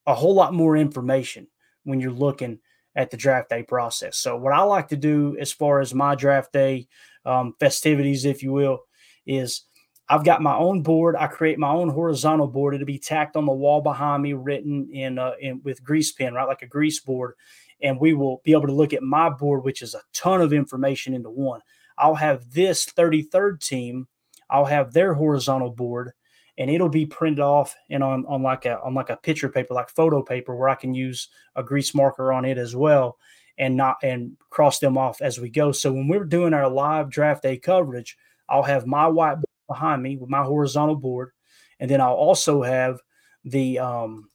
[0.06, 1.46] a whole lot more information
[1.84, 2.58] when you're looking
[2.94, 4.18] at the draft day process.
[4.18, 6.88] So, what I like to do as far as my draft day
[7.24, 8.80] um, festivities, if you will,
[9.26, 9.64] is
[10.08, 11.16] I've got my own board.
[11.16, 12.74] I create my own horizontal board.
[12.74, 16.34] It'll be tacked on the wall behind me, written in, uh, in with grease pen,
[16.34, 17.34] right, like a grease board.
[17.82, 20.52] And we will be able to look at my board, which is a ton of
[20.52, 21.60] information into one.
[21.98, 24.08] I'll have this 33rd team.
[24.50, 26.12] I'll have their horizontal board,
[26.56, 29.74] and it'll be printed off and on, on like a on like a picture paper,
[29.74, 33.18] like photo paper, where I can use a grease marker on it as well
[33.58, 35.72] and not and cross them off as we go.
[35.72, 38.16] So when we're doing our live draft day coverage,
[38.48, 41.32] I'll have my whiteboard behind me with my horizontal board,
[41.80, 43.00] and then I'll also have
[43.44, 44.30] the um,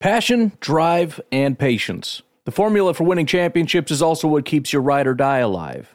[0.00, 2.22] passion, drive, and patience.
[2.44, 5.94] The formula for winning championships is also what keeps your ride or die alive.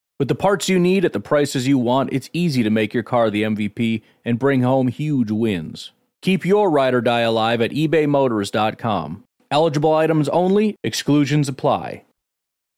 [0.21, 3.01] With the parts you need at the prices you want, it's easy to make your
[3.01, 5.93] car the MVP and bring home huge wins.
[6.21, 9.23] Keep your ride or die alive at ebaymotors.com.
[9.49, 12.05] Eligible items only, exclusions apply.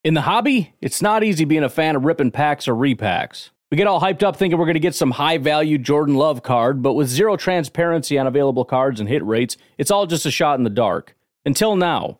[0.05, 3.49] In the hobby, it's not easy being a fan of ripping packs or repacks.
[3.69, 6.43] We get all hyped up thinking we're going to get some high value Jordan Love
[6.43, 10.31] card, but with zero transparency on available cards and hit rates, it's all just a
[10.31, 11.13] shot in the dark.
[11.45, 12.19] Until now,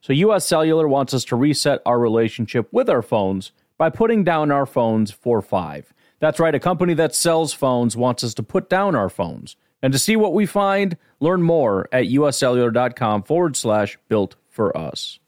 [0.00, 4.50] So US Cellular wants us to reset our relationship with our phones by putting down
[4.50, 5.92] our phones for five.
[6.20, 9.56] That's right, a company that sells phones wants us to put down our phones.
[9.82, 15.20] And to see what we find, learn more at uscellular.com forward slash built for us.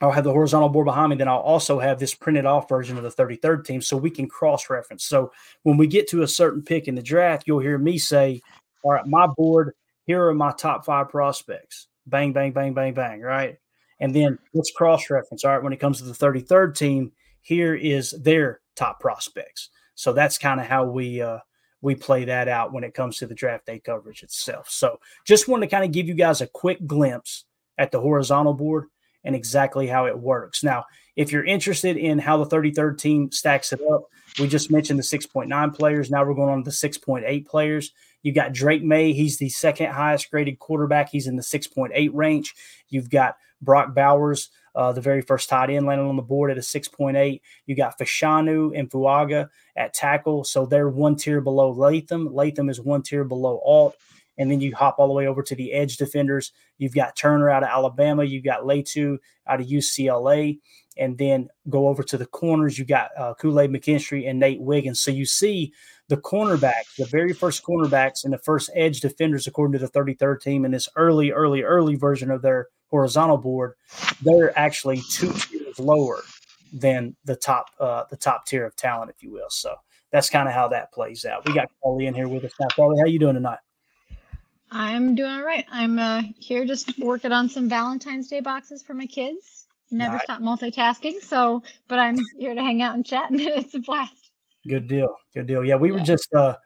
[0.00, 1.16] I'll have the horizontal board behind me.
[1.16, 4.28] Then I'll also have this printed off version of the 33rd team so we can
[4.28, 5.04] cross reference.
[5.04, 5.32] So
[5.62, 8.40] when we get to a certain pick in the draft, you'll hear me say,
[8.82, 9.72] All right, my board,
[10.04, 11.88] here are my top five prospects.
[12.06, 13.20] Bang, bang, bang, bang, bang.
[13.20, 13.58] Right.
[14.00, 15.44] And then let's cross reference.
[15.44, 15.62] All right.
[15.62, 19.70] When it comes to the 33rd team, here is their top prospects.
[19.94, 21.38] So that's kind of how we, uh,
[21.80, 24.68] we play that out when it comes to the draft day coverage itself.
[24.68, 27.44] So just wanted to kind of give you guys a quick glimpse
[27.78, 28.86] at the horizontal board
[29.24, 30.62] and exactly how it works.
[30.62, 30.84] Now,
[31.16, 34.04] if you're interested in how the 33rd team stacks it up,
[34.38, 36.10] we just mentioned the 6.9 players.
[36.10, 37.92] Now we're going on to the 6.8 players.
[38.22, 39.12] You've got Drake Maye.
[39.12, 41.10] He's the second highest graded quarterback.
[41.10, 42.54] He's in the 6.8 range.
[42.88, 46.58] You've got Brock Bowers uh, the very first tight end landing on the board at
[46.58, 47.40] a 6.8.
[47.64, 50.44] You got Fashanu and Fuaga at tackle.
[50.44, 52.32] So they're one tier below Latham.
[52.32, 53.96] Latham is one tier below Alt.
[54.38, 56.52] And then you hop all the way over to the edge defenders.
[56.76, 58.22] You've got Turner out of Alabama.
[58.22, 60.58] You've got Latu out of UCLA.
[60.98, 62.78] And then go over to the corners.
[62.78, 65.00] You got uh, Kool Aid McKinstry and Nate Wiggins.
[65.00, 65.72] So you see
[66.08, 70.40] the cornerbacks, the very first cornerbacks and the first edge defenders, according to the 33rd
[70.42, 73.74] team in this early, early, early version of their horizontal board,
[74.22, 76.22] they're actually two tiers lower
[76.72, 79.50] than the top, uh, the top tier of talent, if you will.
[79.50, 79.74] So
[80.12, 81.46] that's kind of how that plays out.
[81.46, 82.68] We got Carly in here with us now.
[82.74, 83.58] Carly, how you doing tonight?
[84.70, 85.64] I'm doing all right.
[85.70, 89.66] I'm uh, here just working on some Valentine's Day boxes for my kids.
[89.90, 90.24] Never nice.
[90.24, 91.20] stop multitasking.
[91.22, 94.30] So, but I'm here to hang out and chat, and it's a blast.
[94.66, 95.14] Good deal.
[95.34, 95.64] Good deal.
[95.64, 96.56] Yeah, we were just uh,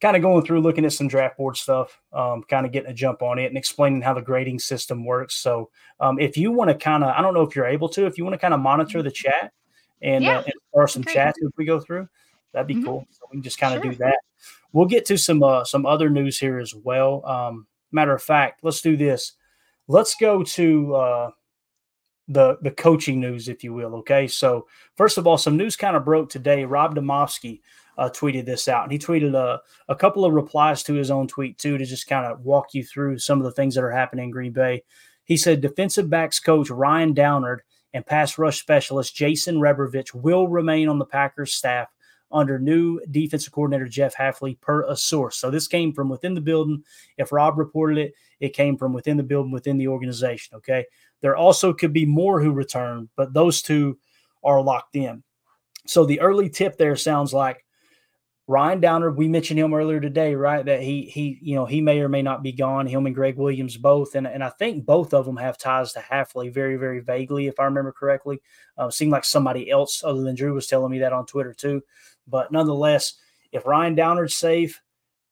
[0.00, 2.94] kind of going through looking at some draft board stuff, um, kind of getting a
[2.94, 5.36] jump on it and explaining how the grading system works.
[5.36, 8.06] So, um, if you want to kind of, I don't know if you're able to,
[8.06, 9.52] if you want to kind of monitor the chat
[10.00, 10.38] and, yeah.
[10.38, 12.08] uh, and start some chats if we go through,
[12.52, 12.84] that'd be mm-hmm.
[12.84, 13.06] cool.
[13.10, 13.92] So we can just kind of sure.
[13.92, 14.18] do that.
[14.72, 17.24] We'll get to some uh, some other news here as well.
[17.26, 19.32] Um, matter of fact, let's do this.
[19.88, 21.30] Let's go to uh,
[22.28, 23.96] the the coaching news, if you will.
[23.96, 26.64] Okay, so first of all, some news kind of broke today.
[26.64, 27.60] Rob Demovsky
[28.00, 31.28] uh, tweeted this out, and he tweeted a, a couple of replies to his own
[31.28, 33.90] tweet too to just kind of walk you through some of the things that are
[33.90, 34.82] happening in Green Bay.
[35.24, 40.88] He said defensive backs coach Ryan Downard and pass rush specialist Jason Rebrovich will remain
[40.88, 41.88] on the Packers staff
[42.32, 45.36] under new defensive coordinator Jeff Hafley per a source.
[45.36, 46.82] So this came from within the building.
[47.18, 50.56] If Rob reported it, it came from within the building, within the organization.
[50.56, 50.86] Okay.
[51.20, 53.98] There also could be more who return, but those two
[54.42, 55.22] are locked in.
[55.86, 57.62] So the early tip there sounds like
[58.50, 59.16] Ryan Downard.
[59.16, 60.64] We mentioned him earlier today, right?
[60.64, 62.84] That he he you know he may or may not be gone.
[62.84, 66.00] Him and Greg Williams both, and and I think both of them have ties to
[66.00, 68.42] Hafley, very very vaguely, if I remember correctly.
[68.76, 71.80] Uh, seemed like somebody else other than Drew was telling me that on Twitter too.
[72.26, 73.14] But nonetheless,
[73.52, 74.82] if Ryan Downard's safe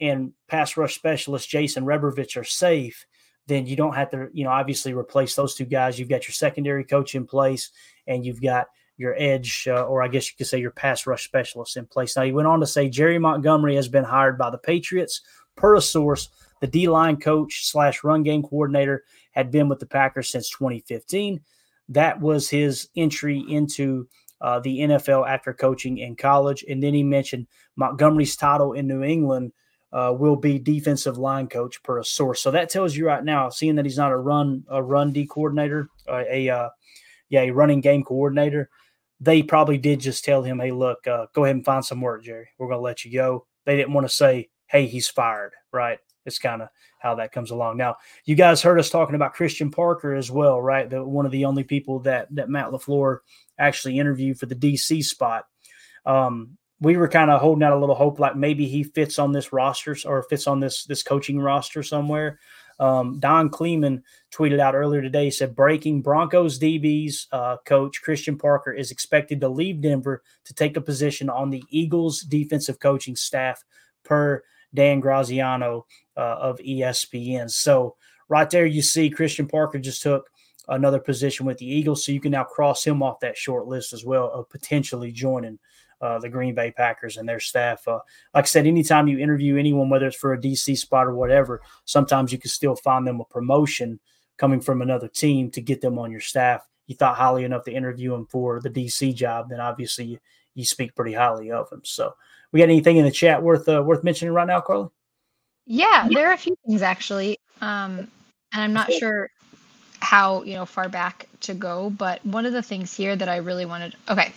[0.01, 3.05] and pass rush specialist Jason Rebrovich are safe,
[3.49, 5.99] then you don't have to, you know, obviously replace those two guys.
[5.99, 7.73] You've got your secondary coach in place,
[8.07, 11.25] and you've got your edge, uh, or I guess you could say your pass rush
[11.25, 12.17] specialist in place.
[12.17, 15.23] Now, he went on to say Jerry Montgomery has been hired by the Patriots.
[15.57, 16.29] Per a source,
[16.61, 21.41] the D line coach slash run game coordinator had been with the Packers since 2015.
[21.89, 24.09] That was his entry into
[24.41, 26.65] uh, the NFL after coaching in college.
[26.69, 29.53] And then he mentioned Montgomery's title in New England
[29.93, 32.43] uh, will be defensive line coach per a source.
[32.43, 35.27] So that tells you right now, seeing that he's not a run a run D
[35.27, 36.69] coordinator, uh, a uh,
[37.31, 38.69] yeah a running game coordinator,
[39.21, 42.23] they probably did just tell him, hey, look, uh, go ahead and find some work,
[42.23, 42.49] Jerry.
[42.59, 43.47] We're going to let you go.
[43.65, 45.99] They didn't want to say, hey, he's fired, right?
[46.25, 46.69] It's kind of
[47.01, 47.79] how that comes along.
[47.79, 50.89] Now, you guys heard us talking about Christian Parker as well, right?
[50.89, 53.19] The, one of the only people that that Matt LaFleur
[53.59, 55.45] actually interviewed for the DC spot.
[56.05, 59.33] Um, we were kind of holding out a little hope, like maybe he fits on
[59.33, 62.39] this roster or fits on this this coaching roster somewhere.
[62.81, 65.31] Um, Don Kleeman tweeted out earlier today.
[65.31, 70.77] Said, "Breaking Broncos DBs uh, coach Christian Parker is expected to leave Denver to take
[70.77, 73.65] a position on the Eagles defensive coaching staff."
[74.05, 74.43] Per
[74.75, 75.87] Dan Graziano
[76.17, 77.51] uh, of ESPN.
[77.51, 77.97] So
[78.29, 80.29] right there, you see Christian Parker just took
[80.69, 83.93] another position with the Eagles, so you can now cross him off that short list
[83.93, 85.59] as well of potentially joining
[86.01, 87.87] uh, the Green Bay Packers and their staff.
[87.87, 88.01] Uh,
[88.35, 91.61] like I said, anytime you interview anyone, whether it's for a DC spot or whatever,
[91.85, 93.99] sometimes you can still find them a promotion
[94.37, 96.69] coming from another team to get them on your staff.
[96.87, 100.19] You thought highly enough to interview them for the DC job, then obviously you,
[100.55, 101.83] you speak pretty highly of them.
[101.85, 102.15] So,
[102.53, 104.89] we got anything in the chat worth uh, worth mentioning right now, Carly?
[105.67, 108.09] Yeah, there are a few things actually, um,
[108.53, 109.31] and I'm not sure
[110.01, 113.37] how you know far back to go, but one of the things here that I
[113.37, 113.95] really wanted.
[114.09, 114.33] Okay,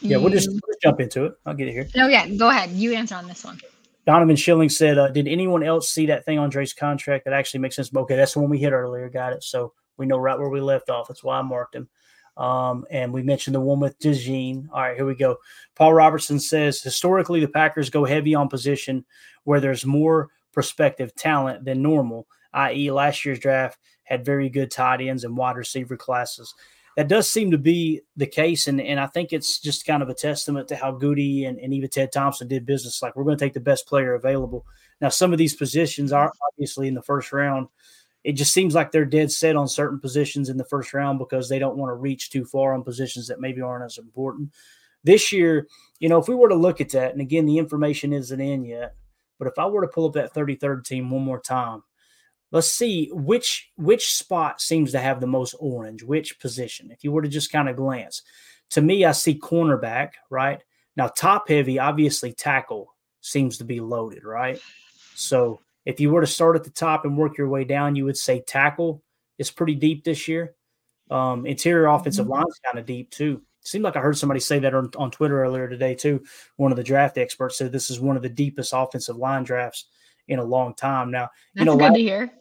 [0.00, 1.34] yeah, we'll just, we'll just jump into it.
[1.44, 1.88] I'll get it here.
[1.94, 2.70] No, yeah, go ahead.
[2.70, 3.60] You answer on this one.
[4.06, 7.60] Donovan Schilling said, uh, "Did anyone else see that thing on Dre's contract that actually
[7.60, 9.08] makes sense?" Okay, that's the one we hit earlier.
[9.08, 9.42] Got it.
[9.42, 11.08] So we know right where we left off.
[11.08, 11.88] That's why I marked him.
[12.36, 14.68] Um, and we mentioned the one with DeJean.
[14.70, 15.38] All right, here we go.
[15.74, 19.04] Paul Robertson says historically the Packers go heavy on position
[19.44, 25.00] where there's more prospective talent than normal, i.e., last year's draft had very good tight
[25.00, 26.54] ends and wide receiver classes
[26.96, 28.68] that does seem to be the case.
[28.68, 31.72] And, and I think it's just kind of a testament to how Gutey and, and
[31.74, 33.02] even Ted Thompson did business.
[33.02, 34.66] Like, we're going to take the best player available.
[35.00, 37.68] Now, some of these positions are obviously in the first round.
[38.24, 41.48] It just seems like they're dead set on certain positions in the first round because
[41.48, 44.50] they don't want to reach too far on positions that maybe aren't as important.
[45.04, 45.68] This year,
[46.00, 48.64] you know, if we were to look at that, and again, the information isn't in
[48.64, 48.96] yet,
[49.38, 51.82] but if I were to pull up that 33rd team one more time,
[52.52, 56.90] let's see which which spot seems to have the most orange, which position.
[56.90, 58.22] If you were to just kind of glance,
[58.70, 60.62] to me, I see cornerback, right?
[60.96, 64.60] Now, top heavy, obviously tackle seems to be loaded, right?
[65.14, 68.04] So if you were to start at the top and work your way down, you
[68.04, 69.02] would say tackle
[69.38, 70.54] is pretty deep this year.
[71.10, 72.34] Um, interior offensive mm-hmm.
[72.34, 73.42] line's kind of deep too.
[73.62, 76.24] seemed like I heard somebody say that on, on Twitter earlier today too.
[76.56, 79.86] One of the draft experts said this is one of the deepest offensive line drafts
[80.28, 81.10] in a long time.
[81.10, 82.32] Now, That's you know, good to hear.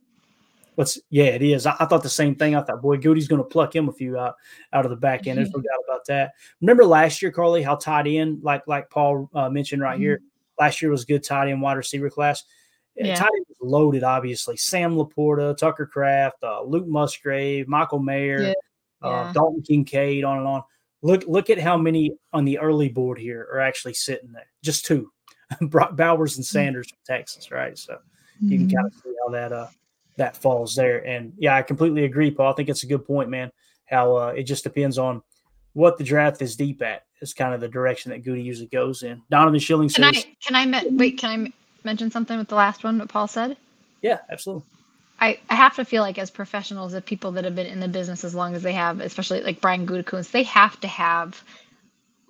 [0.76, 1.66] What's yeah, it is.
[1.66, 2.54] I, I, thought the same thing.
[2.56, 4.36] I thought, boy, Gutey's going to pluck him a few out
[4.74, 5.38] out of the back end.
[5.38, 6.34] There's no doubt about that.
[6.62, 10.02] Remember last year, Carly, how tied in, like like Paul uh, mentioned right mm-hmm.
[10.02, 10.22] here,
[10.60, 12.44] last year was good tight end wide receiver class.
[12.96, 13.16] Yeah.
[13.16, 14.58] Tight end was loaded, obviously.
[14.58, 18.54] Sam LaPorta, Tucker Kraft, uh, Luke Musgrave, Michael Mayer, yeah.
[19.02, 19.32] Uh.
[19.34, 20.64] Dalton Kincaid, on and on.
[21.02, 24.48] Look, look at how many on the early board here are actually sitting there.
[24.64, 25.12] Just two,
[25.62, 26.54] Brock Bowers and mm-hmm.
[26.54, 27.78] Sanders from Texas, right?
[27.78, 28.52] So mm-hmm.
[28.52, 29.68] you can kind of see how that uh
[30.18, 31.06] that falls there.
[31.06, 32.52] And yeah, I completely agree, Paul.
[32.52, 33.52] I think it's a good point, man.
[33.86, 35.22] How uh, it just depends on
[35.74, 37.04] what the draft is deep at.
[37.22, 39.22] Is kind of the direction that Gutey usually goes in.
[39.30, 40.64] Donovan Schilling says, "Can I?
[40.66, 40.88] Can I?
[40.92, 41.18] Wait?
[41.18, 41.54] Can I
[41.86, 43.00] mention something with the last one?
[43.00, 43.56] What Paul said?
[44.02, 44.68] Yeah, absolutely.
[45.20, 47.88] I, I have to feel like as professionals, the people that have been in the
[47.88, 51.42] business as long as they have, especially like Brian Gutekunst, they have to have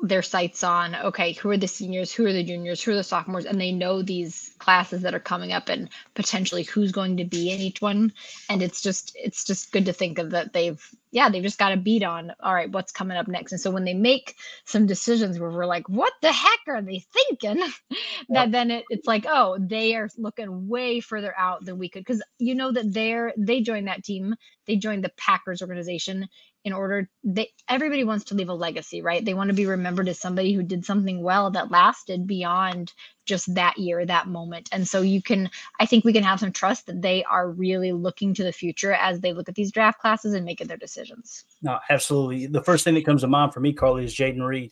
[0.01, 3.03] their sights on okay who are the seniors who are the juniors who are the
[3.03, 7.25] sophomores and they know these classes that are coming up and potentially who's going to
[7.25, 8.11] be in each one.
[8.49, 11.73] And it's just it's just good to think of that they've yeah they've just got
[11.73, 13.51] a beat on all right what's coming up next.
[13.51, 17.03] And so when they make some decisions where we're like what the heck are they
[17.13, 17.63] thinking?
[18.29, 22.01] That then it, it's like oh they are looking way further out than we could.
[22.01, 24.35] Because you know that they're they joined that team
[24.67, 26.27] they joined the packers organization
[26.63, 29.23] in order they everybody wants to leave a legacy right?
[29.23, 32.93] They want to be remembered as somebody who did something well that lasted beyond
[33.25, 34.69] just that year that moment.
[34.71, 37.91] And so you can i think we can have some trust that they are really
[37.91, 41.45] looking to the future as they look at these draft classes and making their decisions.
[41.61, 42.47] No absolutely.
[42.47, 44.71] The first thing that comes to mind for me carly is Jayden Reed.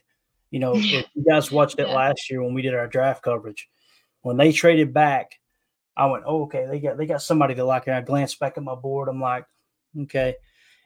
[0.51, 1.95] You know if you guys watched it yeah.
[1.95, 3.69] last year when we did our draft coverage
[4.21, 5.39] when they traded back
[5.97, 8.57] i went oh, okay they got they got somebody to like and i glanced back
[8.57, 9.09] at my board.
[9.09, 9.45] I'm like
[10.01, 10.35] okay.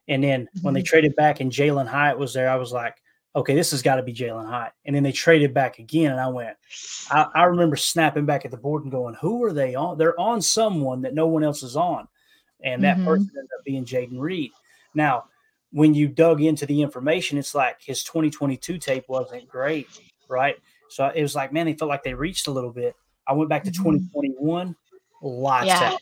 [0.07, 0.85] And then when they mm-hmm.
[0.85, 2.95] traded back and Jalin Hyatt was there, I was like,
[3.37, 4.73] okay, this has got to be Jalin Hyatt.
[4.85, 6.57] And then they traded back again, and I went,
[7.11, 9.99] I, I, remember snapping back at the board and going, who are they on?
[9.99, 12.07] They're on someone that no one else is on.
[12.63, 13.05] And that mm-hmm.
[13.05, 14.51] person ended up being Jayden Reed.
[14.95, 15.25] Now,
[15.71, 19.87] when you dug into the information, it's like his 2022 tape wasn't great,
[20.27, 20.55] right?
[20.89, 22.95] So it was like, man, they felt like they reached a little bit.
[23.27, 23.97] I went back to mm-hmm.
[24.13, 24.75] 2021,
[25.21, 25.97] lots yeah.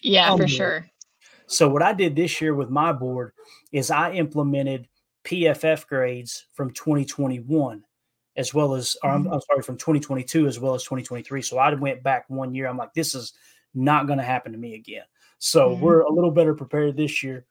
[0.00, 0.86] Yeah, for sure.
[1.46, 3.34] So what I did this year with my board
[3.70, 4.88] is I implemented
[5.24, 7.84] PFF grades from 2021
[8.36, 9.34] as well as I'm, mm-hmm.
[9.34, 11.42] I'm, sorry from 2022 as well as 2023.
[11.42, 12.66] So I went back one year.
[12.66, 13.34] I'm like, this is
[13.74, 15.04] not going to happen to me again.
[15.38, 15.82] So mm-hmm.
[15.82, 17.44] we're a little better prepared this year.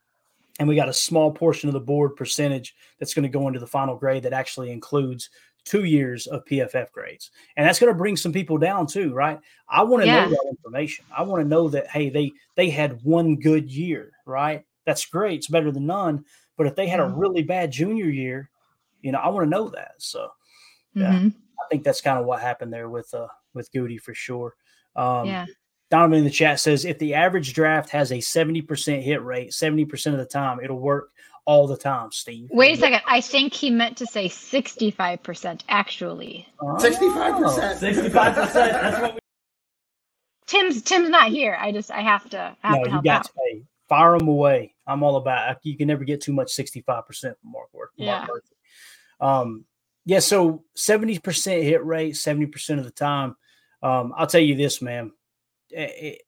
[0.60, 3.60] And we got a small portion of the board percentage that's going to go into
[3.60, 5.29] the final grade that actually includes
[5.63, 7.31] two years of PFF grades.
[7.55, 9.39] And that's going to bring some people down too, right?
[9.69, 10.25] I want to yeah.
[10.25, 11.05] know that information.
[11.15, 14.65] I want to know that hey, they they had one good year, right?
[14.86, 15.39] That's great.
[15.39, 16.25] It's better than none.
[16.62, 17.17] But if they had a mm-hmm.
[17.17, 18.52] really bad junior year,
[19.02, 19.93] you know, I want to know that.
[19.97, 20.30] So
[20.93, 21.30] yeah, mm-hmm.
[21.30, 24.54] I think that's kind of what happened there with uh with Gutey for sure.
[24.95, 25.47] Um, yeah.
[25.89, 30.12] Donovan in the chat says if the average draft has a 70% hit rate, 70%
[30.12, 31.10] of the time, it'll work
[31.45, 32.47] all the time, Steve.
[32.52, 33.02] Wait a second.
[33.08, 36.47] I think he meant to say 65% actually.
[36.62, 37.80] 65%.
[37.80, 38.54] 65%.
[38.54, 39.19] That's what we
[40.45, 41.58] Tim's Tim's not here.
[41.60, 43.26] I just I have to I have no, to help you got out.
[43.26, 43.63] to pay.
[43.89, 44.76] Fire him away.
[44.91, 47.89] I'm all about you can never get too much 65% from Mark Worth.
[47.95, 48.27] Yeah.
[49.19, 49.65] Um
[50.06, 53.36] yeah, so 70% hit rate, 70% of the time.
[53.84, 55.12] Um, I'll tell you this, man.
[55.69, 56.21] It, it,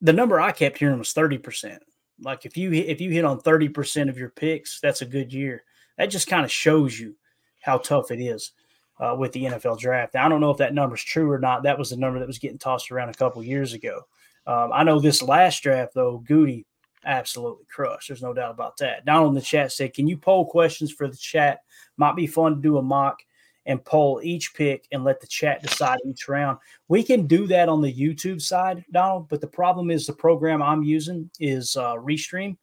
[0.00, 1.78] the number I kept hearing was 30%.
[2.22, 5.64] Like if you if you hit on 30% of your picks, that's a good year.
[5.96, 7.16] That just kind of shows you
[7.60, 8.52] how tough it is
[8.98, 10.14] uh, with the NFL draft.
[10.14, 11.62] Now, I don't know if that number's true or not.
[11.62, 14.02] That was the number that was getting tossed around a couple years ago.
[14.46, 16.64] Um, I know this last draft though, Gutey
[17.04, 18.08] absolutely crushed.
[18.08, 19.04] There's no doubt about that.
[19.04, 21.62] Donald in the chat said, "Can you poll questions for the chat?
[21.96, 23.20] Might be fun to do a mock."
[23.66, 26.58] and poll each pick and let the chat decide each round.
[26.88, 30.62] We can do that on the YouTube side, Donald, but the problem is the program
[30.62, 32.56] I'm using is uh, Restream,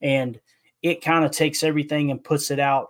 [0.00, 0.40] and
[0.82, 2.88] it kind of takes everything and puts it out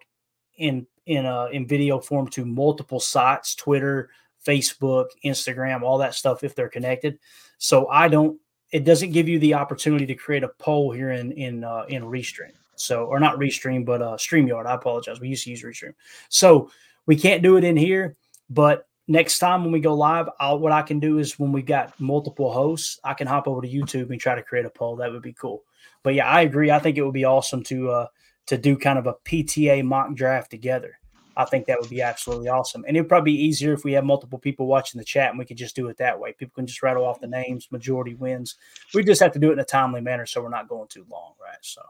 [0.56, 4.10] in in a in video form to multiple sites, Twitter,
[4.46, 7.18] Facebook, Instagram, all that stuff if they're connected.
[7.58, 8.38] So I don't.
[8.70, 12.02] It doesn't give you the opportunity to create a poll here in in uh, in
[12.02, 12.52] Restream.
[12.76, 14.66] So or not Restream, but uh, Streamyard.
[14.66, 15.20] I apologize.
[15.20, 15.94] We used to use Restream.
[16.28, 16.70] So
[17.06, 18.16] we can't do it in here,
[18.50, 21.62] but next time when we go live, I'll, what I can do is when we
[21.62, 24.96] got multiple hosts, I can hop over to YouTube and try to create a poll.
[24.96, 25.64] That would be cool.
[26.02, 26.70] But yeah, I agree.
[26.70, 28.06] I think it would be awesome to uh,
[28.46, 30.98] to do kind of a PTA mock draft together.
[31.38, 32.84] I think that would be absolutely awesome.
[32.88, 35.44] And it'd probably be easier if we have multiple people watching the chat and we
[35.44, 36.32] could just do it that way.
[36.32, 38.56] People can just rattle off the names, majority wins.
[38.92, 41.06] We just have to do it in a timely manner so we're not going too
[41.08, 41.58] long, right?
[41.60, 41.80] So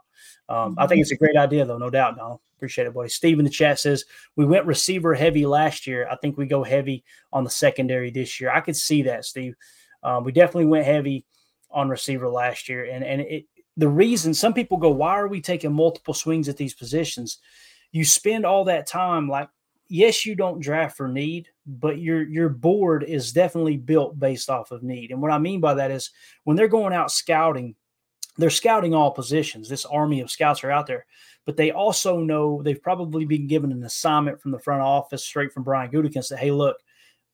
[0.50, 2.18] um, I think it's a great idea, though, no doubt.
[2.18, 3.08] No, appreciate it, buddy.
[3.08, 4.04] Steve in the chat says
[4.36, 6.06] we went receiver heavy last year.
[6.10, 8.50] I think we go heavy on the secondary this year.
[8.50, 9.54] I could see that, Steve.
[10.02, 11.24] Um, we definitely went heavy
[11.70, 13.46] on receiver last year, and and it,
[13.78, 17.38] the reason some people go, why are we taking multiple swings at these positions?
[17.92, 19.48] You spend all that time like
[19.88, 24.70] yes you don't draft for need but your your board is definitely built based off
[24.70, 25.10] of need.
[25.10, 26.10] And what i mean by that is
[26.44, 27.74] when they're going out scouting
[28.36, 29.68] they're scouting all positions.
[29.68, 31.06] This army of scouts are out there
[31.48, 35.50] but they also know they've probably been given an assignment from the front office straight
[35.50, 36.76] from brian gutekunst that hey look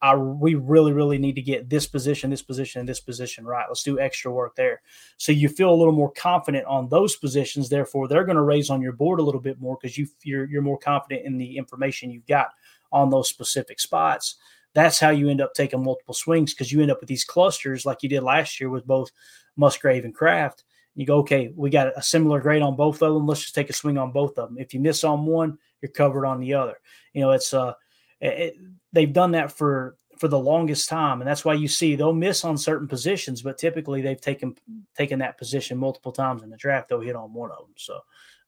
[0.04, 3.64] I, we really, really need to get this position, this position, and this position right.
[3.66, 4.82] Let's do extra work there.
[5.16, 7.70] So you feel a little more confident on those positions.
[7.70, 10.44] Therefore, they're going to raise on your board a little bit more because you you're,
[10.44, 12.48] you're more confident in the information you've got
[12.92, 14.36] on those specific spots.
[14.74, 17.86] That's how you end up taking multiple swings because you end up with these clusters
[17.86, 19.10] like you did last year with both
[19.56, 20.64] Musgrave and Kraft.
[20.94, 23.26] You go, okay, we got a similar grade on both of them.
[23.26, 24.58] Let's just take a swing on both of them.
[24.58, 26.74] If you miss on one, you're covered on the other.
[27.14, 27.72] You know, it's uh
[28.20, 28.56] it,
[28.94, 32.44] they've done that for for the longest time, and that's why you see they'll miss
[32.44, 34.56] on certain positions, but typically they've taken
[34.96, 36.88] taken that position multiple times in the draft.
[36.88, 37.74] They'll hit on one of them.
[37.76, 38.00] So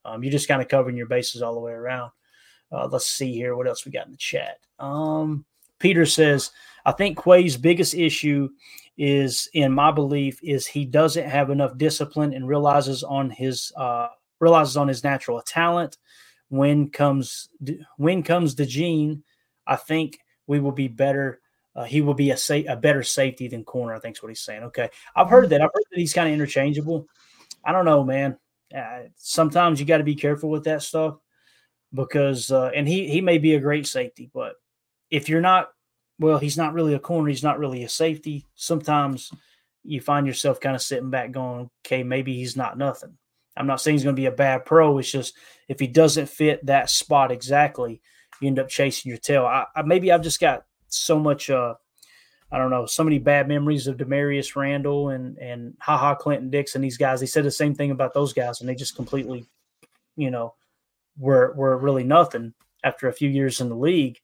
[0.04, 2.12] um, you're just kind of covering your bases all the way around.
[2.72, 4.58] Uh, let's see here what else we got in the chat.
[4.78, 5.44] Um,
[5.78, 6.50] Peter says,
[6.84, 8.48] I think Quay's biggest issue
[8.96, 14.08] is, in my belief, is he doesn't have enough discipline and realizes on his uh,
[14.40, 15.98] realizes on his natural talent.
[16.48, 17.48] When comes
[17.96, 19.24] when comes the gene
[19.66, 21.40] I think we will be better.
[21.74, 23.94] Uh, he will be a sa- a better safety than corner.
[23.94, 24.64] I think is what he's saying.
[24.64, 25.60] Okay, I've heard that.
[25.60, 27.06] I've heard that he's kind of interchangeable.
[27.64, 28.38] I don't know, man.
[28.74, 31.18] Uh, sometimes you got to be careful with that stuff
[31.92, 34.54] because, uh, and he he may be a great safety, but
[35.10, 35.68] if you're not,
[36.18, 37.28] well, he's not really a corner.
[37.28, 38.46] He's not really a safety.
[38.54, 39.30] Sometimes
[39.84, 43.18] you find yourself kind of sitting back, going, "Okay, maybe he's not nothing."
[43.56, 44.98] I'm not saying he's going to be a bad pro.
[44.98, 45.34] It's just
[45.68, 48.00] if he doesn't fit that spot exactly,
[48.40, 49.46] you end up chasing your tail.
[49.46, 51.74] I, I maybe I've just got so much uh
[52.50, 56.50] I don't know, so many bad memories of Damarious Randall and and Ha Ha Clinton
[56.50, 57.20] Dix and these guys.
[57.20, 59.46] They said the same thing about those guys, and they just completely,
[60.16, 60.54] you know,
[61.18, 64.20] were were really nothing after a few years in the league.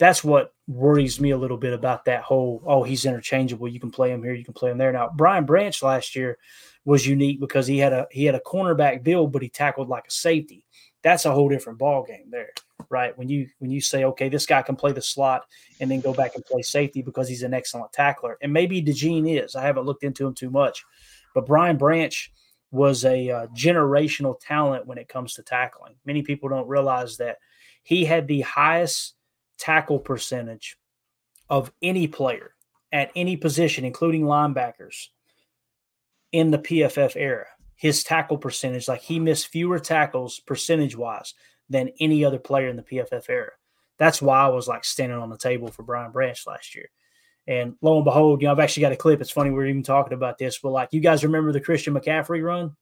[0.00, 2.60] That's what worries me a little bit about that whole.
[2.66, 3.68] Oh, he's interchangeable.
[3.68, 4.90] You can play him here, you can play him there.
[4.90, 6.38] Now, Brian Branch last year
[6.84, 10.08] was unique because he had a he had a cornerback build, but he tackled like
[10.08, 10.66] a safety.
[11.02, 12.50] That's a whole different ball game there
[12.90, 13.16] right?
[13.16, 15.44] When you when you say, okay, this guy can play the slot
[15.80, 19.42] and then go back and play safety because he's an excellent tackler, and maybe DeJean
[19.42, 19.56] is.
[19.56, 20.84] I haven't looked into him too much,
[21.34, 22.32] but Brian Branch
[22.70, 25.94] was a uh, generational talent when it comes to tackling.
[26.04, 27.38] Many people don't realize that
[27.82, 29.14] he had the highest
[29.58, 30.76] tackle percentage
[31.48, 32.54] of any player
[32.92, 35.08] at any position, including linebackers,
[36.32, 37.46] in the PFF era.
[37.76, 41.34] His tackle percentage, like he missed fewer tackles percentage wise
[41.68, 43.52] than any other player in the PFF era.
[43.98, 46.88] That's why I was like standing on the table for Brian Branch last year.
[47.46, 49.20] And lo and behold, you know, I've actually got a clip.
[49.20, 52.42] It's funny we're even talking about this, but like you guys remember the Christian McCaffrey
[52.42, 52.74] run,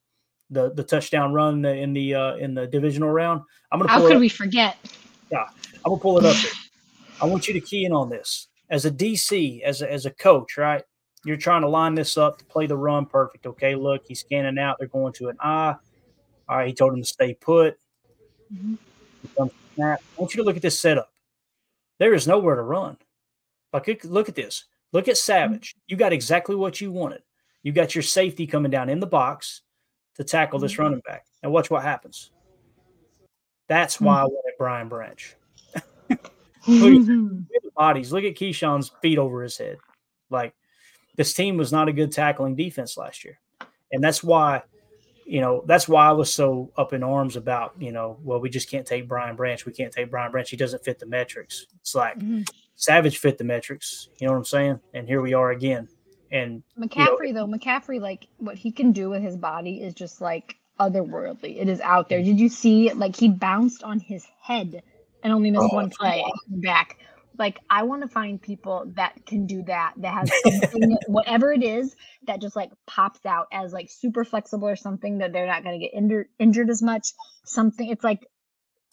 [0.51, 3.43] the the touchdown run in the in the, uh, in the divisional round.
[3.73, 3.91] I'm gonna.
[3.91, 4.77] How could we forget?
[5.31, 5.47] Yeah,
[5.85, 6.37] I'm gonna pull it up.
[6.37, 6.51] Here.
[7.21, 10.11] I want you to key in on this as a DC, as a, as a
[10.11, 10.83] coach, right?
[11.25, 13.47] You're trying to line this up to play the run perfect.
[13.47, 14.77] Okay, look, he's scanning out.
[14.79, 15.75] They're going to an eye.
[16.49, 17.77] All right, he told him to stay put.
[18.53, 19.45] Mm-hmm.
[19.83, 21.11] I want you to look at this setup.
[21.99, 22.97] There is nowhere to run.
[23.73, 24.65] Like, look at this.
[24.93, 25.75] Look at Savage.
[25.87, 27.23] You got exactly what you wanted.
[27.63, 29.63] You got your safety coming down in the box
[30.17, 30.83] to tackle this mm-hmm.
[30.83, 31.25] running back.
[31.43, 32.31] And watch what happens.
[33.69, 35.37] That's why I wanted Brian Branch.
[36.11, 36.21] look,
[36.69, 38.13] at, the bodies.
[38.13, 39.79] Look at Keisean's feet over his head.
[40.29, 40.55] Like
[41.17, 43.39] this team was not a good tackling defense last year.
[43.91, 44.63] And that's why
[45.25, 48.51] you know, that's why I was so up in arms about, you know, well, we
[48.51, 49.65] just can't take Brian Branch.
[49.65, 50.49] We can't take Brian Branch.
[50.49, 51.67] He doesn't fit the metrics.
[51.81, 52.43] It's like mm-hmm.
[52.75, 54.09] Savage fit the metrics.
[54.19, 54.81] You know what I'm saying?
[54.95, 55.89] And here we are again.
[56.33, 59.95] And McCaffrey, you know, though, McCaffrey, like what he can do with his body is
[59.95, 61.61] just like otherworldly.
[61.61, 62.23] It is out there.
[62.23, 64.83] Did you see, like, he bounced on his head
[65.23, 66.99] and only missed oh, one play back?
[67.39, 71.63] Like I want to find people that can do that that has something whatever it
[71.63, 71.95] is
[72.27, 75.79] that just like pops out as like super flexible or something that they're not going
[75.79, 77.09] to get injured injured as much
[77.45, 78.27] something it's like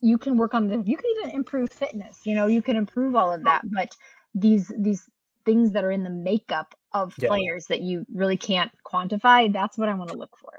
[0.02, 3.16] you can work on the you can even improve fitness you know you can improve
[3.16, 3.96] all of that but
[4.34, 5.10] these these
[5.46, 7.30] things that are in the makeup of Yeah.
[7.30, 9.52] players that you really can't quantify.
[9.52, 10.52] That's what I want to look for.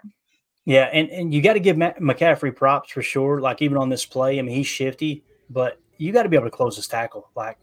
[0.64, 3.41] Yeah, and, and you got to give Matt McCaffrey props for sure.
[3.41, 6.47] Like even on this play, I mean he's shifty, but you got to be able
[6.47, 7.28] to close his tackle.
[7.35, 7.59] Like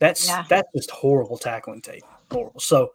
[0.00, 0.44] that's Yeah.
[0.48, 2.04] that's just horrible tackling tape.
[2.30, 2.60] Horrible.
[2.60, 2.92] So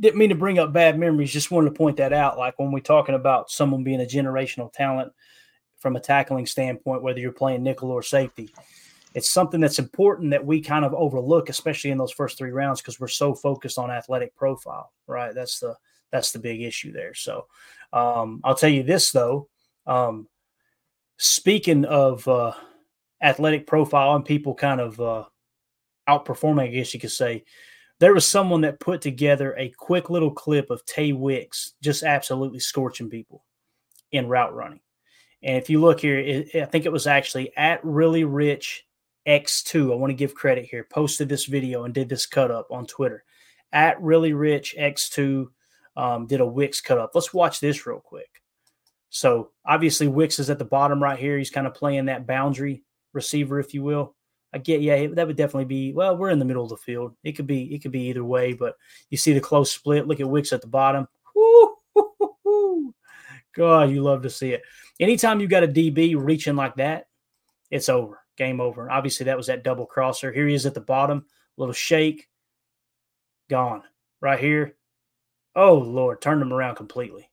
[0.00, 1.32] didn't mean to bring up bad memories.
[1.32, 2.38] Just wanted to point that out.
[2.38, 5.12] Like when we're talking about someone being a generational talent
[5.78, 8.52] from a tackling standpoint, whether you're playing nickel or safety,
[9.14, 12.80] it's something that's important that we kind of overlook, especially in those first three rounds,
[12.80, 14.92] because we're so focused on athletic profile.
[15.06, 15.34] Right.
[15.34, 15.76] That's the
[16.10, 17.14] that's the big issue there.
[17.14, 17.46] So
[17.92, 19.48] um, I'll tell you this though.
[19.86, 20.28] Um,
[21.16, 22.52] speaking of uh,
[23.22, 25.24] athletic profile and people kind of uh,
[26.08, 27.44] outperforming, I guess you could say,
[28.00, 32.60] there was someone that put together a quick little clip of Tay Wicks just absolutely
[32.60, 33.44] scorching people
[34.12, 34.80] in route running.
[35.42, 38.84] And if you look here, it, I think it was actually at Really Rich
[39.26, 39.92] X2.
[39.92, 40.86] I want to give credit here.
[40.90, 43.24] Posted this video and did this cut up on Twitter.
[43.72, 45.46] At Really Rich X2
[45.96, 47.10] um, did a Wicks cut up.
[47.14, 48.42] Let's watch this real quick.
[49.10, 51.38] So obviously Wicks is at the bottom right here.
[51.38, 52.82] He's kind of playing that boundary
[53.12, 54.16] receiver, if you will.
[54.54, 55.92] I get, yeah, that would definitely be.
[55.92, 57.16] Well, we're in the middle of the field.
[57.24, 58.52] It could be, it could be either way.
[58.52, 58.76] But
[59.10, 60.06] you see the close split.
[60.06, 61.08] Look at Wicks at the bottom.
[61.34, 62.94] Woo.
[63.54, 64.62] God, you love to see it.
[65.00, 67.08] Anytime you got a DB reaching like that,
[67.70, 68.20] it's over.
[68.36, 68.90] Game over.
[68.90, 70.32] Obviously, that was that double crosser.
[70.32, 71.26] Here he is at the bottom.
[71.56, 72.28] Little shake.
[73.48, 73.82] Gone.
[74.20, 74.76] Right here.
[75.56, 77.30] Oh Lord, turned him around completely.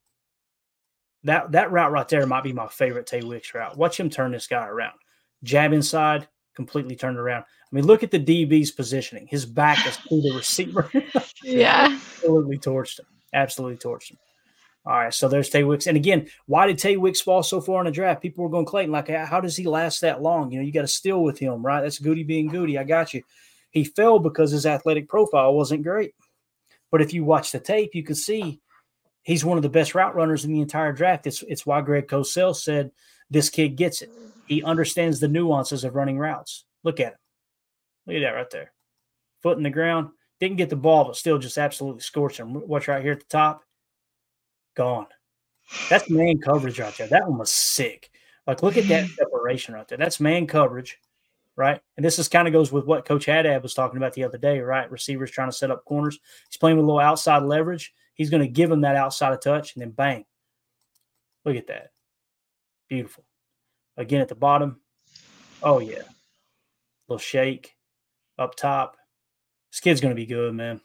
[1.24, 3.78] That that route right there might be my favorite Tay Wicks route.
[3.78, 4.98] Watch him turn this guy around.
[5.44, 7.42] Jab inside, completely turned around.
[7.44, 9.28] I mean, look at the DB's positioning.
[9.28, 10.90] His back is to the receiver.
[11.44, 11.88] Yeah.
[11.92, 13.08] Absolutely torched him.
[13.34, 14.18] Absolutely torched him.
[14.86, 15.88] All right, so there's Tay Wicks.
[15.88, 18.22] And again, why did Tay Wicks fall so far in the draft?
[18.22, 20.52] People were going Clayton, like, how does he last that long?
[20.52, 21.82] You know, you got to steal with him, right?
[21.82, 22.80] That's Gutey being Gutey.
[22.80, 23.24] I got you.
[23.72, 26.14] He fell because his athletic profile wasn't great.
[26.92, 28.60] But if you watch the tape, you can see
[29.24, 31.26] he's one of the best route runners in the entire draft.
[31.26, 32.92] It's it's why Greg Cosell said
[33.30, 34.10] this kid gets it.
[34.52, 36.66] He understands the nuances of running routes.
[36.84, 37.20] Look at him.
[38.06, 38.74] Look at that right there.
[39.42, 40.10] Foot in the ground.
[40.42, 42.68] Didn't get the ball, but still just absolutely scorched him.
[42.68, 43.64] Watch right here at the top.
[44.76, 45.08] Gone.
[45.90, 47.08] That's man coverage right there.
[47.08, 48.12] That one was sick.
[48.46, 49.14] Like, look at that mm-hmm.
[49.14, 49.98] separation right there.
[49.98, 51.00] That's man coverage,
[51.56, 51.80] right?
[51.96, 54.38] And this is kind of goes with what Coach Haddad was talking about the other
[54.38, 54.92] day, right?
[54.92, 56.20] Receivers trying to set up corners.
[56.50, 57.94] He's playing with a little outside leverage.
[58.16, 60.26] He's going to give him that outside of touch, and then bang.
[61.46, 61.92] Look at that.
[62.90, 63.24] Beautiful.
[63.98, 64.80] Again at the bottom.
[65.62, 66.04] Oh, yeah.
[67.08, 67.76] Little shake
[68.38, 68.98] up top.
[69.72, 70.82] This kid's to be good, man.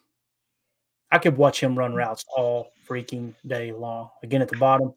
[1.11, 4.11] I could watch him run routes all freaking day long.
[4.23, 4.93] Again at the bottom,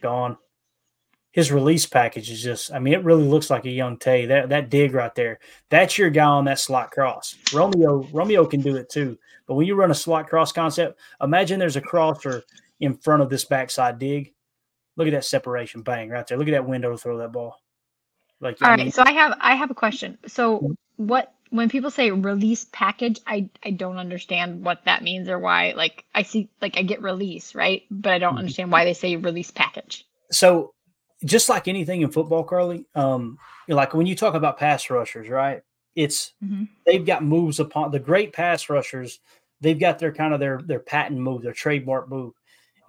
[0.00, 0.36] gone.
[1.32, 4.26] His release package is just, I mean, it really looks like a young Tay.
[4.26, 7.36] That that dig right there, that's your guy on that slot cross.
[7.52, 9.18] Romeo, Romeo can do it too.
[9.46, 12.44] But when you run a slot cross concept, imagine there's a crosser
[12.78, 14.33] in front of this backside dig.
[14.96, 16.38] Look at that separation, bang, right there.
[16.38, 17.60] Look at that window to throw that ball.
[18.40, 18.94] Like, All I right.
[18.94, 20.18] So I have I have a question.
[20.26, 25.38] So what when people say release package, I I don't understand what that means or
[25.38, 25.72] why.
[25.76, 27.82] Like I see like I get release, right?
[27.90, 28.38] But I don't Mhm.
[28.38, 30.04] understand why they say release package.
[30.30, 30.72] so
[31.24, 33.38] just like anything in football, Carly, um,
[33.68, 35.62] like when you talk about pass rushers, right?
[35.94, 36.68] It's Mhm.
[36.86, 39.20] they've got moves upon the great pass rushers.
[39.60, 42.34] They've got their kind of their their patent move, their trademark move,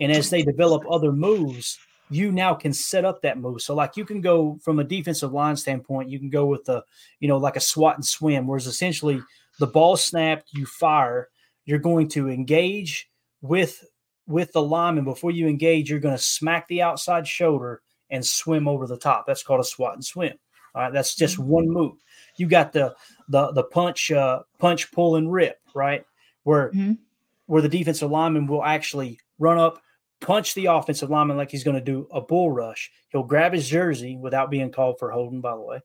[0.01, 1.78] and as they develop other moves,
[2.10, 3.62] you now can set up that move.
[3.62, 6.84] So like you can go from a defensive line standpoint, you can go with the
[7.20, 9.22] you know like a swat and swim, whereas essentially
[9.60, 11.30] the ball snapped, you fire,
[11.66, 13.10] you're going to engage
[13.41, 13.84] with
[14.28, 15.89] with the lineman before you engage.
[15.89, 19.26] You're going to smack the outside shoulder and swim over the top.
[19.26, 20.34] That's called a swat and swim.
[20.74, 21.93] All right, that's just one move.
[22.38, 22.95] You got the
[23.30, 26.03] the the punch uh, punch pull and rip right
[26.43, 26.97] where Mhm.
[27.47, 29.82] where the defensive lineman will actually run up,
[30.22, 32.91] punch the offensive lineman like he's going to do a bull rush.
[33.09, 35.80] He'll grab his jersey without being called for holding, by the way,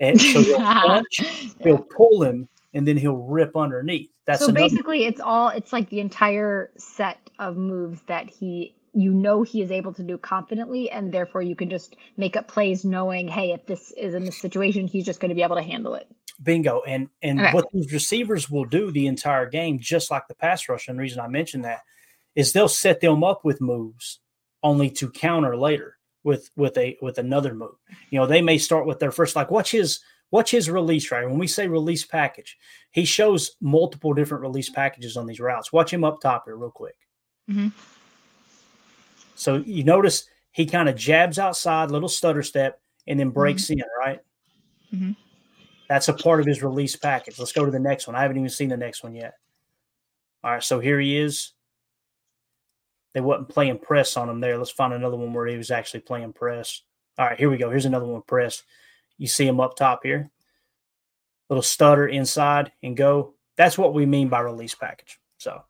[0.00, 1.20] and so he'll punch,
[1.62, 4.10] he'll pull him, and then he'll rip underneath.
[4.26, 8.74] That's so another- basically it's all it's like the entire set of moves that he
[8.94, 12.46] you know he is able to do confidently and therefore you can just make up
[12.46, 15.56] plays knowing hey if this is in this situation he's just going to be able
[15.56, 16.06] to handle it
[16.42, 16.82] Bingo.
[16.86, 17.52] And and Okay.
[17.52, 21.02] what these receivers will do the entire game, just like the pass rush, and the
[21.02, 21.80] reason I mentioned that
[22.34, 24.20] is they'll set them up with moves
[24.62, 27.76] only to counter later with with a with another move.
[28.10, 31.28] You know, they may start with their first like watch his watch his release right.
[31.28, 32.56] When we say release package,
[32.90, 35.72] he shows multiple different release packages on these routes.
[35.72, 36.96] Watch him up top here real quick.
[37.48, 37.72] Mhm.
[39.36, 43.82] So you notice he kind of jabs outside, little stutter step, and then breaks in,
[43.98, 44.20] right?
[44.92, 45.16] Mhm.
[45.88, 47.38] That's a part of his release package.
[47.38, 48.16] Let's go to the next one.
[48.16, 49.34] I haven't even seen the next one yet.
[50.42, 51.52] All right, so here he is.
[53.14, 54.58] They wasn't playing press on him there.
[54.58, 56.82] Let's find another one where he was actually playing press.
[57.16, 57.70] All right, here we go.
[57.70, 58.64] Here's another one press.
[59.18, 60.30] You see him up top here.
[61.48, 63.34] Little stutter inside and go.
[63.56, 65.20] That's what we mean by release package.
[65.38, 65.62] So,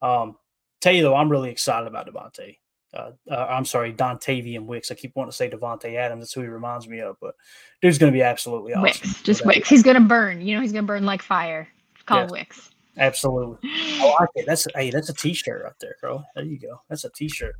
[0.00, 0.36] um,
[0.80, 2.58] tell you though, I'm really excited about Devontae.
[2.94, 4.90] Uh, uh, I'm sorry, Dontayvion Wicks.
[4.90, 6.20] I keep wanting to say Davante Adams.
[6.20, 7.16] That's who he reminds me of.
[7.20, 7.34] But
[7.80, 8.82] dude's going to be absolutely awesome.
[8.82, 9.68] Wicks, just Wicks.
[9.68, 10.42] He's going to burn.
[10.42, 11.66] You know, he's going to burn like fire.
[12.04, 12.30] Call yes.
[12.30, 12.70] Wicks.
[12.98, 13.58] Absolutely.
[13.64, 14.46] I like it.
[14.46, 16.24] That's hey, that's a t-shirt right there, girl.
[16.34, 16.82] There you go.
[16.88, 17.54] That's a t-shirt.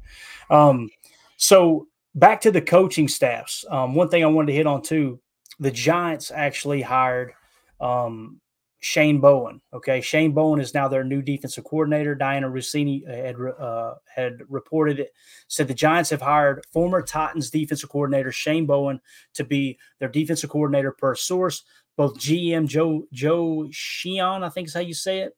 [0.50, 0.90] Um,
[1.36, 3.64] so back to the coaching staffs.
[3.70, 5.20] Um, one thing I wanted to hit on too,
[5.58, 7.32] the Giants actually hired
[7.80, 8.40] um,
[8.80, 9.60] Shane Bowen.
[9.72, 12.16] Okay, Shane Bowen is now their new defensive coordinator.
[12.16, 15.12] Dianna Russini had uh, had reported it.
[15.46, 19.00] Said the Giants have hired former Titans defensive coordinator Shane Bowen
[19.34, 21.62] to be their defensive coordinator per source.
[21.96, 25.36] Both GM Joe Joe Sheehan, I think is how you say it,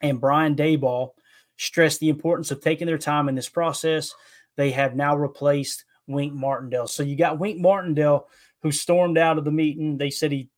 [0.00, 1.10] and Brian Daboll
[1.56, 4.14] stressed the importance of taking their time in this process.
[4.56, 6.86] They have now replaced Wink Martindale.
[6.86, 8.28] So you got Wink Martindale
[8.62, 9.98] who stormed out of the meeting.
[9.98, 10.50] They said he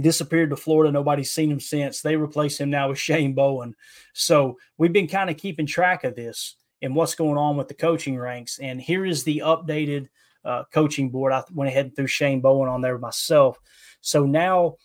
[0.00, 0.92] disappeared to Florida.
[0.92, 2.00] Nobody's seen him since.
[2.00, 3.74] They replace him now with Shane Bowen.
[4.12, 7.74] So we've been kind of keeping track of this and what's going on with the
[7.74, 8.58] coaching ranks.
[8.58, 10.08] And here is the updated
[10.44, 11.32] uh, coaching board.
[11.32, 13.58] I went ahead and threw Shane Bowen on there myself.
[14.00, 14.76] So now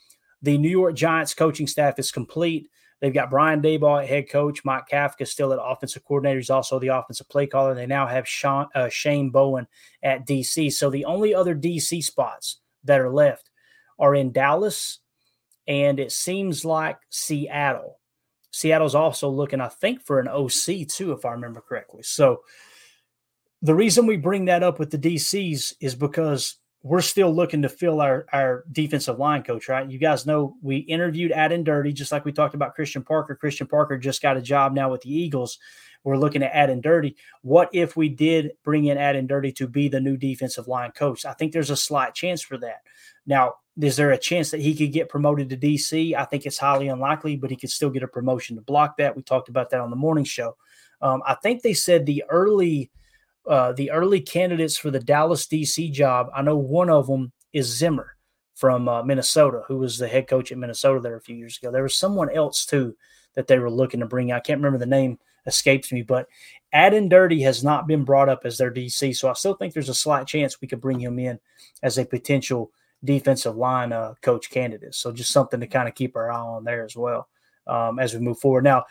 [0.42, 2.70] the New York Giants coaching staff is complete.
[3.02, 6.40] They've got Brian Daboll at head coach, Mike Kafka still at offensive coordinator.
[6.40, 7.74] He's also the offensive play caller.
[7.74, 9.68] They now have Sean, uh, Shane Bowen
[10.04, 10.74] at DC.
[10.74, 13.50] So the only other DC spots that are left
[13.98, 15.00] are in Dallas,
[15.68, 18.00] and it seems like Seattle.
[18.52, 22.04] Seattle's also looking, I think, for an OC too, if I remember correctly.
[22.04, 22.42] So
[23.62, 27.70] the reason we bring that up with the DCs is because we're still looking to
[27.70, 29.90] fill our, our defensive line coach, right?
[29.90, 33.36] You guys know we interviewed at and dirty, just like we talked about Christian Parker.
[33.36, 35.60] Christian Parker just got a job now with the Eagles.
[36.06, 37.16] We're looking at Aden Durde.
[37.42, 41.26] What if we did bring in Aden Durde to be the new defensive line coach?
[41.26, 42.84] I think there's a slight chance for that.
[43.26, 46.16] Now, is there a chance that he could get promoted to DC?
[46.16, 49.16] I think it's highly unlikely, but he could still get a promotion to block that.
[49.18, 50.56] We talked about that on the morning show.
[51.02, 52.92] Um, I think they said the early
[53.50, 56.30] uh, the early candidates for the Dallas DC job.
[56.36, 58.16] I know one of them is Zimmer
[58.56, 61.72] from uh, Minnesota, who was the head coach at Minnesota there a few years ago.
[61.72, 62.96] There was someone else too
[63.34, 64.32] that they were looking to bring.
[64.32, 66.28] I can't remember the name, escapes me, but
[66.74, 69.90] Aden Durde has not been brought up as their DC, so I still think there's
[69.90, 71.40] a slight chance we could bring him in
[71.82, 72.72] as a potential
[73.04, 74.94] defensive line uh, coach candidate.
[74.94, 77.30] So just something to kind of keep our eye on there as well
[77.66, 78.64] um, as we move forward.
[78.64, 78.86] Now,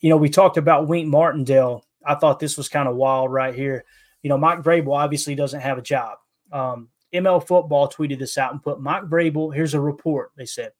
[0.00, 1.84] you know, we talked about Wink Martindale.
[2.06, 3.84] I thought this was kind of wild right here.
[4.22, 6.18] You know, Mike Vrabel obviously doesn't have a job.
[6.52, 9.54] Um, ML Football tweeted this out and put Mike Vrabel.
[9.54, 10.32] Here's a report.
[10.36, 10.72] They said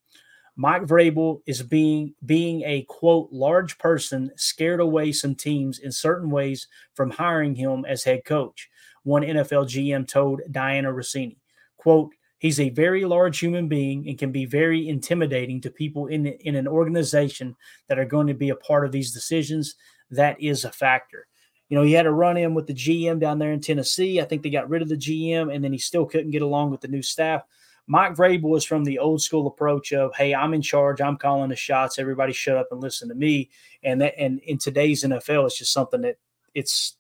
[0.57, 6.31] Mike Vrabel is being being a quote large person scared away some teams in certain
[6.31, 8.71] ways from hiring him as head coach.
[9.03, 11.39] One NFL GM told Dianna Russini,
[11.77, 16.27] quote, He's a very large human being and can be very intimidating to people in,
[16.27, 17.55] in an organization
[17.87, 19.77] that are going to be a part of these decisions.
[20.13, 21.27] That is a factor.
[21.69, 24.21] You know, he had a run in with the GM down there in Tennessee.
[24.21, 26.71] I think they got rid of the GM and then he still couldn't get along
[26.71, 27.43] with the new staff.
[27.87, 31.01] Mike Vrabel was from the old school approach of, "Hey, I'm in charge.
[31.01, 31.99] I'm calling the shots.
[31.99, 33.51] Everybody, shut up and listen to me."
[33.83, 36.17] And that, and in today's NFL, it's just something that
[36.55, 36.97] it's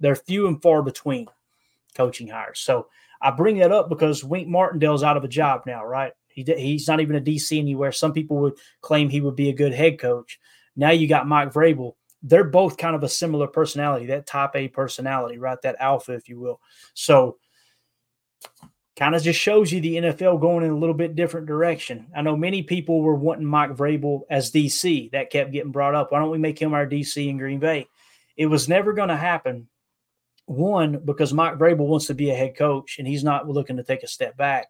[0.00, 1.28] they're few and far between
[1.94, 2.60] coaching hires.
[2.60, 2.88] So
[3.20, 6.12] I bring that up because Wink Martindale's out of a job now, right?
[6.28, 7.92] He, he's not even a DC anywhere.
[7.92, 10.40] Some people would claim he would be a good head coach.
[10.76, 11.94] Now you got Mike Vrabel.
[12.24, 15.60] They're both kind of a similar personality, that top A personality, right?
[15.62, 16.60] That alpha, if you will.
[16.94, 17.36] So
[18.96, 22.06] kind of just shows you the NFL going in a little bit different direction.
[22.16, 25.10] I know many people were wanting Mike Vrabel as DC.
[25.10, 26.12] That kept getting brought up.
[26.12, 27.88] Why don't we make him our DC in Green Bay?
[28.36, 29.68] It was never going to happen
[30.46, 33.84] one, because Mike Vrabel wants to be a head coach and he's not looking to
[33.84, 34.68] take a step back.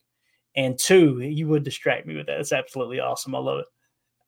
[0.57, 2.41] And two, you would distract me with that.
[2.41, 3.35] It's absolutely awesome.
[3.35, 3.65] I love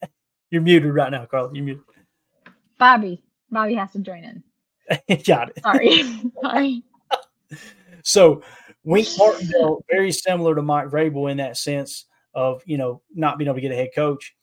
[0.03, 0.11] it.
[0.51, 1.51] You're muted right now, Carl.
[1.55, 1.85] You're muted.
[2.79, 3.23] Bobby.
[3.51, 4.43] Bobby has to join in.
[5.25, 5.63] Got it.
[5.63, 6.03] Sorry.
[6.43, 6.83] Sorry.
[8.03, 8.43] so
[8.85, 13.49] Wink Martindale, very similar to Mike Vrabel in that sense of, you know, not being
[13.49, 14.35] able to get a head coach.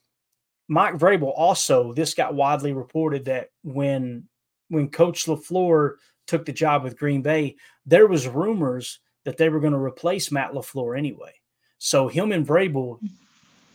[0.68, 4.28] Mike Vrabel also, this got widely reported that when
[4.70, 7.56] when Coach LaFleur took the job with Green Bay,
[7.86, 11.34] there was rumors that they were going to replace Matt LaFleur anyway.
[11.78, 13.08] So him and Vrabel mm-hmm.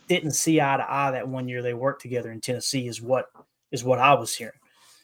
[0.07, 3.27] didn't see eye to eye that one year they worked together in Tennessee is what
[3.71, 4.53] is what I was hearing.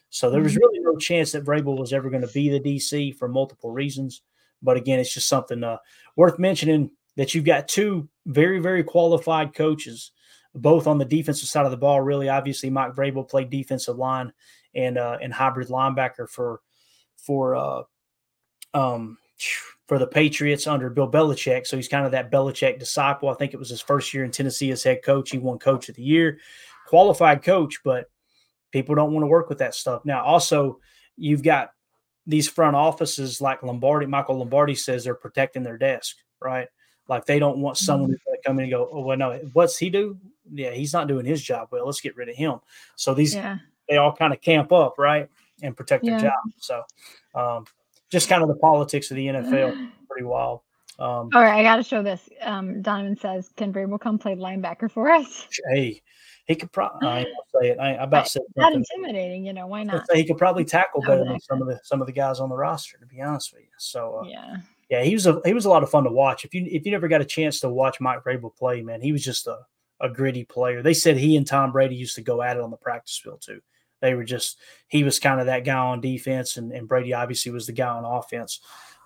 [0.10, 0.62] So there was mm-hmm.
[0.62, 4.22] really no chance that Vrabel was ever going to be the DC for multiple reasons.
[4.62, 5.78] But again, it's just something uh,
[6.16, 6.92] worth mentioning.
[7.18, 10.12] that you've got two very, very qualified coaches,
[10.54, 12.02] both on the defensive side of the ball.
[12.02, 14.32] Really, obviously, Mike Vrabel played defensive line
[14.74, 16.62] and uh, and hybrid linebacker for
[17.18, 17.84] for uh,
[18.74, 19.18] um,
[19.88, 21.68] for the Patriots under Bill Belichick.
[21.68, 23.30] So he's kind of that Belichick disciple.
[23.30, 25.32] I think it was his first year in Tennessee as head coach.
[25.32, 26.40] He won Coach of the Year,
[26.88, 28.10] qualified coach, but
[28.76, 30.04] people don't want to work with that stuff.
[30.04, 30.82] Now, also,
[31.16, 31.70] you've got
[32.28, 36.68] these front offices like Lombardi, Michael Lombardi says they're protecting their desk, right?
[37.08, 38.34] Like they don't want someone mm-hmm.
[38.34, 40.18] to come in and go, oh, well, no, what's he do?
[40.52, 41.86] Yeah, he's not doing his job well.
[41.86, 42.60] Let's get rid of him.
[42.98, 43.60] So these, yeah.
[43.88, 45.30] they all kind of camp up, right?
[45.64, 46.18] And protect yeah.
[46.18, 46.44] their job.
[46.58, 46.84] So,
[47.34, 47.66] um,
[48.12, 50.60] just kind of the politics of the NFL, pretty wild.
[51.00, 52.28] Um, all right, I got to show this.
[52.42, 56.02] Um, Donovan says, "Can will come play linebacker for us?" Hey,
[56.46, 57.08] he could probably.
[57.08, 57.80] I gonna say it.
[57.80, 59.46] I, about say not intimidating.
[59.46, 60.06] You know why not?
[60.14, 62.56] he could probably tackle better than some of the some of the guys on the
[62.56, 62.98] roster.
[63.00, 64.58] To be honest with you, so uh, yeah,
[64.90, 66.46] yeah, he was a he was a lot of fun to watch.
[66.46, 69.12] If you if you never got a chance to watch Mike Vrabel play, man, he
[69.12, 69.60] was just a
[70.02, 70.82] a gritty player.
[70.82, 73.42] They said he and Tom Brady used to go at it on the practice field
[73.42, 73.62] too.
[74.02, 77.52] They were just he was kind of that guy on defense, and, and Brady obviously
[77.52, 78.60] was the guy on offense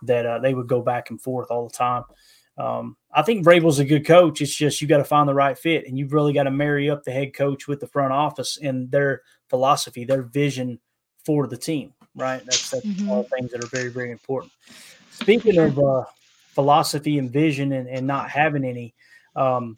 [0.04, 2.04] that uh, they would go back and forth all the time.
[2.60, 4.42] Um, I think Vrabel's a good coach.
[4.42, 6.90] It's just you got to find the right fit, and you've really got to marry
[6.90, 10.80] up the head coach with the front office and their philosophy, their vision
[11.26, 11.94] for the team.
[12.16, 12.44] Right?
[12.44, 13.10] That's that's mm-hmm.
[13.10, 14.52] all things that are very very important.
[15.12, 16.04] Speaking of uh,
[16.50, 18.94] philosophy and vision, and, and not having any,
[19.36, 19.78] um,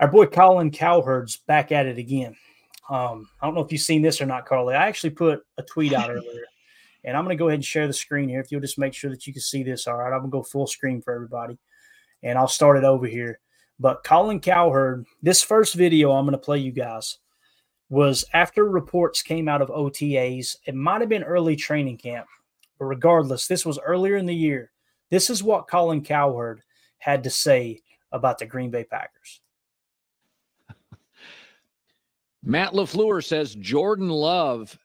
[0.00, 2.36] our boy Colin Cowherd's back at it again.
[2.88, 4.74] Um, I don't know if you've seen this or not, Carly.
[4.74, 6.44] I actually put a tweet out earlier,
[7.04, 8.40] and I'm going to go ahead and share the screen here.
[8.40, 10.12] If you'll just make sure that you can see this, all right.
[10.12, 11.58] I'm going to go full screen for everybody,
[12.26, 13.38] and I'll start it over here.
[13.78, 17.18] But Colin Cowherd, this first video I'm going to play you guys
[17.88, 20.56] was after reports came out of OTAs.
[20.66, 22.26] It might have been early training camp,
[22.78, 24.72] but regardless, this was earlier in the year.
[25.08, 26.62] This is what Colin Cowherd
[26.98, 29.40] had to say about the Green Bay Packers.
[32.42, 34.76] Matt LaFleur says Jordan Love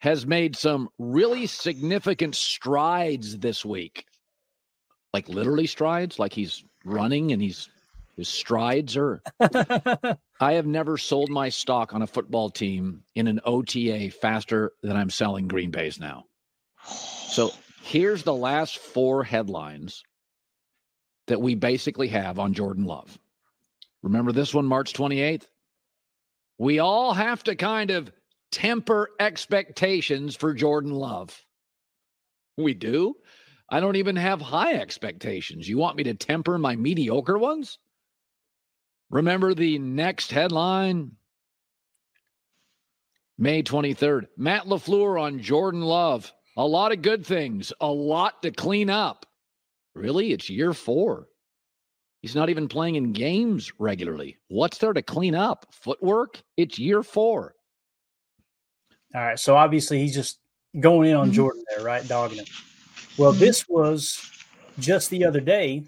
[0.00, 4.04] has made some really significant strides this week.
[5.14, 7.68] Like literally strides, like he's running and he's
[8.16, 9.22] his strides are.
[10.40, 14.96] I have never sold my stock on a football team in an OTA faster than
[14.96, 16.24] I'm selling Green Bay's now.
[16.84, 17.52] So
[17.82, 20.02] here's the last four headlines
[21.28, 23.16] that we basically have on Jordan Love.
[24.02, 25.46] Remember this one, March 28th?
[26.58, 28.12] we all have to kind of
[28.50, 31.40] temper expectations for Jordan Love.
[32.56, 33.14] We do.
[33.70, 35.68] I don't even have high expectations.
[35.68, 37.78] You want me to temper my mediocre ones?
[39.10, 41.12] Remember the next headline?
[43.38, 44.26] May 23rd.
[44.36, 46.32] Matt LaFleur on Jordan Love.
[46.56, 49.26] A lot of good things, a lot to clean up.
[49.94, 50.32] Really?
[50.32, 51.28] It's year four.
[52.20, 54.38] He's not even playing in games regularly.
[54.48, 55.66] What's there to clean up?
[55.70, 56.42] Footwork?
[56.56, 57.54] It's year four.
[59.14, 59.38] All right.
[59.38, 60.40] So obviously he's just
[60.78, 61.36] going in on mm-hmm.
[61.36, 62.06] Jordan there, right?
[62.06, 62.46] Dogging him.
[63.18, 64.22] Well, this was
[64.78, 65.82] just the other day.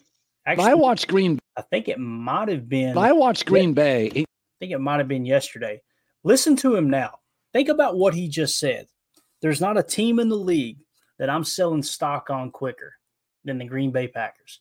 [0.46, 1.36] Actually, I watched Green.
[1.36, 1.40] Bay.
[1.56, 2.98] I think it might have been.
[2.98, 4.10] I watched Green Bay.
[4.14, 4.24] I
[4.58, 5.80] think it might have been yesterday.
[6.24, 7.20] Listen to him now.
[7.52, 8.88] Think about what he just said.
[9.42, 10.78] There's not a team in the league
[11.18, 12.94] that I'm selling stock on quicker
[13.44, 14.60] than the Green Bay Packers.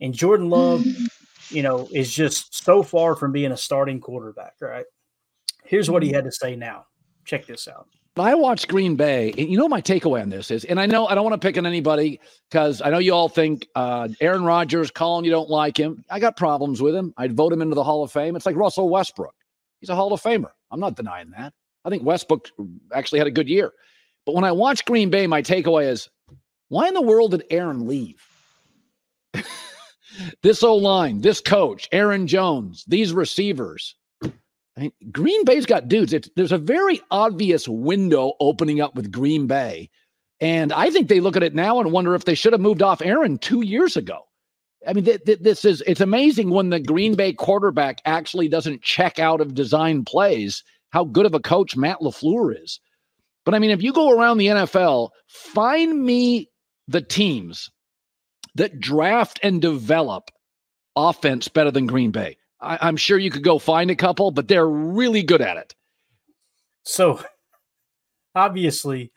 [0.00, 0.84] And Jordan Love,
[1.48, 4.84] you know, is just so far from being a starting quarterback, right?
[5.64, 6.86] Here's what he had to say now.
[7.24, 7.88] Check this out.
[8.16, 9.32] I watched Green Bay.
[9.36, 11.46] And you know, my takeaway on this is, and I know I don't want to
[11.46, 15.48] pick on anybody because I know you all think uh, Aaron Rodgers, Colin, you don't
[15.48, 16.04] like him.
[16.10, 17.14] I got problems with him.
[17.16, 18.36] I'd vote him into the Hall of Fame.
[18.36, 19.34] It's like Russell Westbrook.
[19.80, 20.50] He's a Hall of Famer.
[20.70, 21.54] I'm not denying that.
[21.84, 22.48] I think Westbrook
[22.92, 23.72] actually had a good year.
[24.26, 26.08] But when I watch Green Bay, my takeaway is
[26.68, 28.22] why in the world did Aaron leave?
[30.42, 33.96] this O line, this coach, Aaron Jones, these receivers.
[35.10, 36.12] Green Bay's got dudes.
[36.12, 39.90] It's, there's a very obvious window opening up with Green Bay.
[40.40, 42.82] And I think they look at it now and wonder if they should have moved
[42.82, 44.20] off Aaron two years ago.
[44.86, 48.82] I mean, th- th- this is it's amazing when the Green Bay quarterback actually doesn't
[48.82, 52.80] check out of design plays, how good of a coach Matt LaFleur is.
[53.44, 56.48] But I mean, if you go around the NFL, find me
[56.88, 57.70] the teams
[58.54, 60.30] that draft and develop
[60.96, 62.36] offense better than Green Bay.
[62.62, 65.74] I, am sure you could go find a couple, but they're really good at it.
[66.84, 67.20] So
[68.34, 69.12] obviously,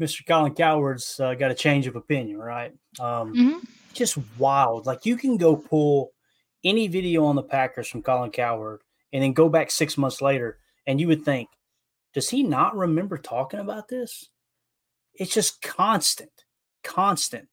[0.00, 0.26] Mr.
[0.26, 2.72] Colin Cowherd's uh, got a change of opinion, right?
[3.00, 3.58] Um, mm-hmm.
[3.92, 4.86] Just wild.
[4.86, 6.12] Like you can go pull
[6.64, 8.80] any video on the Packers from Colin Coward,
[9.12, 11.48] and then go back six months later, and you would think,
[12.14, 14.30] does he not remember talking about this?
[15.14, 16.32] It's just constant,
[16.82, 17.48] constant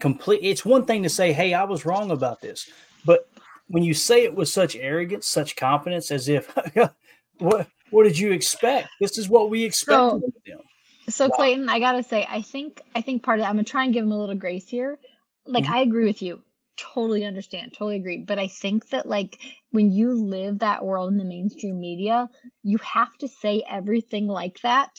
[0.00, 2.68] complete it's one thing to say hey i was wrong about this
[3.04, 3.28] But
[3.68, 6.54] when you say it with such arrogance, such confidence, as if
[7.38, 8.88] what what did you expect?
[9.00, 10.60] This is what we expected so, them.
[11.08, 11.36] So wow.
[11.36, 13.92] Clayton, I gotta say, I think I think part of that, I'm gonna try and
[13.92, 14.98] give him a little grace here.
[15.46, 15.74] Like mm-hmm.
[15.74, 16.42] I agree with you.
[16.76, 18.18] Totally understand, totally agree.
[18.18, 19.38] But I think that like
[19.70, 22.28] when you live that world in the mainstream media,
[22.62, 24.90] you have to say everything like that.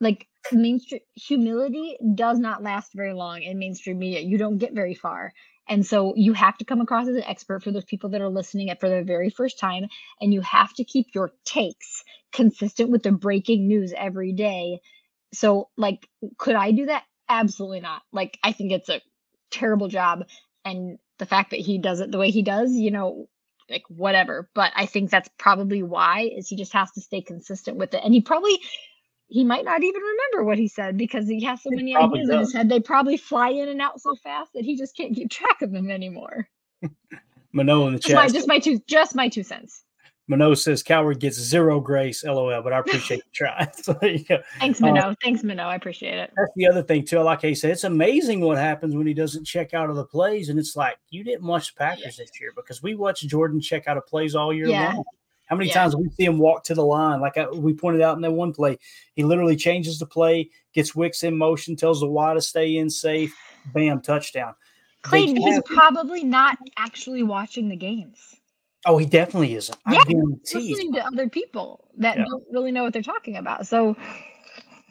[0.00, 4.20] Like mainstream humility does not last very long in mainstream media.
[4.20, 5.32] You don't get very far.
[5.68, 8.28] And so you have to come across as an expert for those people that are
[8.28, 9.86] listening it for the very first time.
[10.20, 14.80] And you have to keep your takes consistent with the breaking news every day.
[15.32, 16.06] So, like,
[16.38, 17.04] could I do that?
[17.28, 18.02] Absolutely not.
[18.12, 19.00] Like, I think it's a
[19.50, 20.24] terrible job.
[20.64, 23.28] And the fact that he does it the way he does, you know,
[23.70, 24.50] like whatever.
[24.54, 28.02] But I think that's probably why is he just has to stay consistent with it.
[28.04, 28.58] And he probably
[29.28, 32.38] he might not even remember what he said because he has so many ideas in
[32.38, 32.68] his head.
[32.68, 35.72] They probably fly in and out so fast that he just can't keep track of
[35.72, 36.48] them anymore.
[37.52, 38.16] Mano in the just chat.
[38.16, 39.84] My, just my two just my two cents.
[40.26, 42.62] Mano says Coward gets zero grace, lol.
[42.62, 43.70] But I appreciate the try.
[43.82, 44.38] so there you go.
[44.58, 45.00] Thanks, Mano.
[45.00, 45.64] Uh, Thanks, Mano.
[45.64, 46.32] I appreciate it.
[46.36, 47.20] That's the other thing too.
[47.20, 50.48] Like he said, it's amazing what happens when he doesn't check out of the plays,
[50.48, 53.86] and it's like you didn't watch the Packers this year because we watched Jordan check
[53.86, 54.94] out of plays all year yeah.
[54.94, 55.04] long.
[55.54, 55.74] How many yeah.
[55.74, 57.20] times we see him walk to the line?
[57.20, 58.76] Like I, we pointed out in that one play,
[59.14, 62.90] he literally changes the play, gets Wicks in motion, tells the Y to stay in
[62.90, 63.32] safe,
[63.72, 64.56] bam, touchdown.
[65.02, 68.34] Clayton, he's probably not actually watching the games.
[68.84, 69.78] Oh, he definitely isn't.
[69.88, 70.70] Yeah, I guarantee.
[70.70, 72.24] Listening to other people that yeah.
[72.24, 73.68] don't really know what they're talking about.
[73.68, 73.96] So,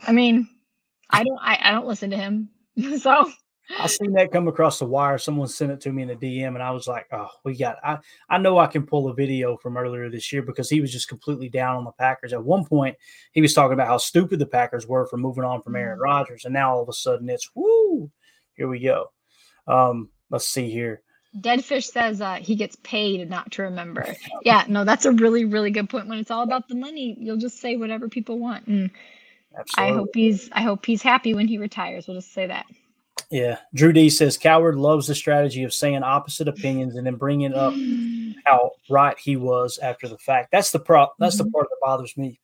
[0.07, 0.47] I mean,
[1.09, 1.39] I don't.
[1.41, 2.47] I, I don't listen to him.
[2.99, 3.29] so
[3.79, 5.17] I seen that come across the wire.
[5.17, 7.77] Someone sent it to me in the DM, and I was like, "Oh, we got."
[7.83, 7.99] I
[8.29, 11.09] I know I can pull a video from earlier this year because he was just
[11.09, 12.33] completely down on the Packers.
[12.33, 12.97] At one point,
[13.31, 16.03] he was talking about how stupid the Packers were for moving on from Aaron mm.
[16.03, 18.11] Rodgers, and now all of a sudden it's woo.
[18.55, 19.11] Here we go.
[19.67, 21.01] Um, let's see here.
[21.39, 24.05] Deadfish says uh, he gets paid not to remember.
[24.43, 26.07] Yeah, no, that's a really, really good point.
[26.07, 28.67] When it's all about the money, you'll just say whatever people want.
[28.67, 28.91] And
[29.57, 29.93] Absolutely.
[29.93, 32.07] I hope he's I hope he's happy when he retires.
[32.07, 32.65] We'll just say that.
[33.33, 33.57] Yeah.
[33.73, 37.73] Drew D says Coward loves the strategy of saying opposite opinions and then bringing up
[38.45, 40.51] how right he was after the fact.
[40.51, 41.07] That's the pro.
[41.17, 41.45] That's mm-hmm.
[41.45, 42.39] the part that bothers me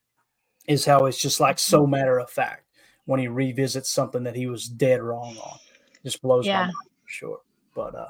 [0.68, 2.66] is how it's just like so matter of fact
[3.06, 5.60] when he revisits something that he was dead wrong on.
[6.04, 6.62] Just blows yeah.
[6.62, 6.74] my mind
[7.04, 7.40] for sure.
[7.76, 8.08] But uh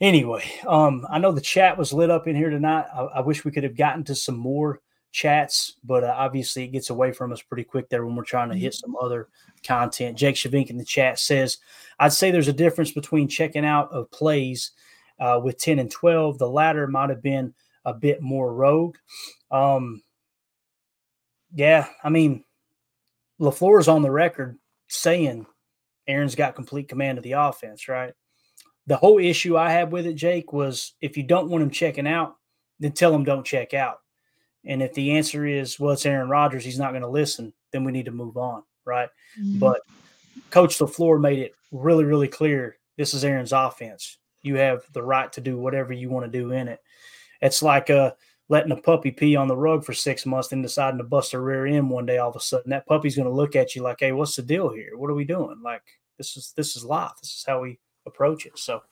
[0.00, 2.86] anyway, um, I know the chat was lit up in here tonight.
[2.92, 4.80] I, I wish we could have gotten to some more
[5.12, 8.48] chats, but uh, obviously it gets away from us pretty quick there when we're trying
[8.50, 9.28] to hit some other
[9.64, 10.18] content.
[10.18, 11.58] Jake Shavink in the chat says,
[12.00, 14.72] I'd say there's a difference between checking out of plays
[15.20, 16.38] uh, with 10 and 12.
[16.38, 17.54] The latter might have been
[17.84, 18.96] a bit more rogue.
[19.50, 20.02] Um,
[21.54, 22.44] yeah, I mean,
[23.40, 24.58] LaFleur is on the record
[24.88, 25.46] saying
[26.06, 28.14] Aaron's got complete command of the offense, right?
[28.86, 32.06] The whole issue I had with it, Jake, was if you don't want him checking
[32.06, 32.36] out,
[32.80, 34.01] then tell him don't check out.
[34.64, 37.84] And if the answer is, well, it's Aaron Rodgers, he's not going to listen, then
[37.84, 39.08] we need to move on, right?
[39.40, 39.58] Mm-hmm.
[39.58, 39.80] But
[40.50, 44.18] Coach LaFleur made it really, really clear this is Aaron's offense.
[44.42, 46.80] You have the right to do whatever you want to do in it.
[47.40, 48.12] It's like uh,
[48.48, 51.40] letting a puppy pee on the rug for six months, then deciding to bust a
[51.40, 52.18] rear end one day.
[52.18, 54.42] All of a sudden, that puppy's going to look at you like, "Hey, what's the
[54.42, 54.96] deal here?
[54.96, 55.60] What are we doing?
[55.62, 55.82] Like
[56.18, 57.12] this is this is life.
[57.20, 58.82] This is how we approach it." So,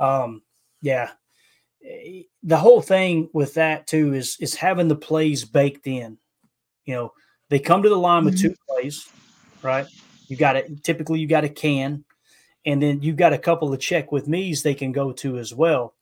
[0.00, 0.42] um,
[0.82, 1.10] yeah,
[2.42, 6.18] the whole thing with that too is is having the plays baked in.
[6.84, 7.12] You know,
[7.48, 8.74] they come to the line with two mm-hmm.
[8.74, 9.08] plays,
[9.62, 9.86] right?
[10.28, 10.82] You got it.
[10.82, 12.04] Typically, you got a can,
[12.64, 15.54] and then you got a couple of check with me's they can go to as
[15.54, 15.94] well.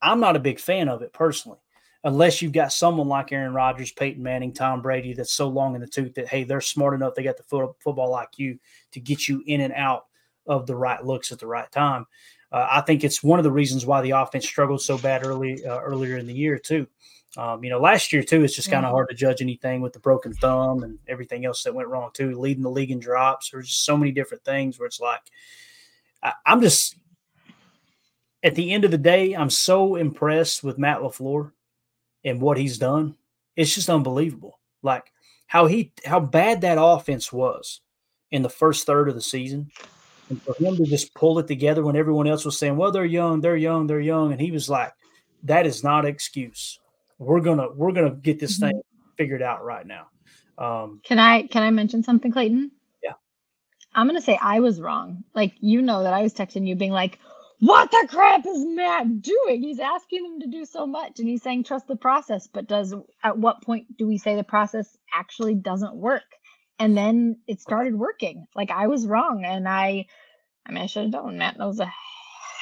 [0.00, 1.58] I'm not a big fan of it personally,
[2.04, 5.80] unless you've got someone like Aaron Rodgers, Peyton Manning, Tom Brady that's so long in
[5.80, 8.58] the tooth that hey, they're smart enough, they got the foot, football like you
[8.92, 10.06] to get you in and out
[10.46, 12.06] of the right looks at the right time.
[12.56, 15.62] Uh, I think it's one of the reasons why the offense struggled so bad early
[15.66, 16.86] uh, earlier in the year too.
[17.36, 18.94] Um, you know, last year too, it's just kind of mm-hmm.
[18.94, 22.40] hard to judge anything with the broken thumb and everything else that went wrong too.
[22.40, 25.20] Leading the league in drops, there's just so many different things where it's like,
[26.22, 26.96] I, I'm just
[28.42, 31.52] at the end of the day, I'm so impressed with Matt LaFleur
[32.24, 33.16] and what he's done.
[33.54, 34.60] It's just unbelievable.
[34.82, 35.12] Like
[35.46, 37.82] how he how bad that offense was
[38.30, 39.70] in the first third of the season.
[40.28, 43.04] And for him to just pull it together when everyone else was saying, Well, they're
[43.04, 44.32] young, they're young, they're young.
[44.32, 44.92] And he was like,
[45.44, 46.78] That is not an excuse
[47.18, 48.70] we're gonna we're gonna get this mm-hmm.
[48.70, 48.82] thing
[49.16, 50.08] figured out right now.
[50.58, 52.70] Um, can I can I mention something, Clayton?
[53.02, 53.12] Yeah.
[53.94, 55.24] I'm gonna say I was wrong.
[55.34, 57.18] Like you know that I was texting you, being like,
[57.60, 59.62] "What the crap is Matt doing?
[59.62, 62.46] He's asking them to do so much, and he's saying trust the process.
[62.46, 66.24] But does at what point do we say the process actually doesn't work?
[66.78, 68.46] And then it started working.
[68.54, 70.06] Like I was wrong, and I,
[70.66, 71.38] I mean, I should have known.
[71.38, 71.86] Matt knows a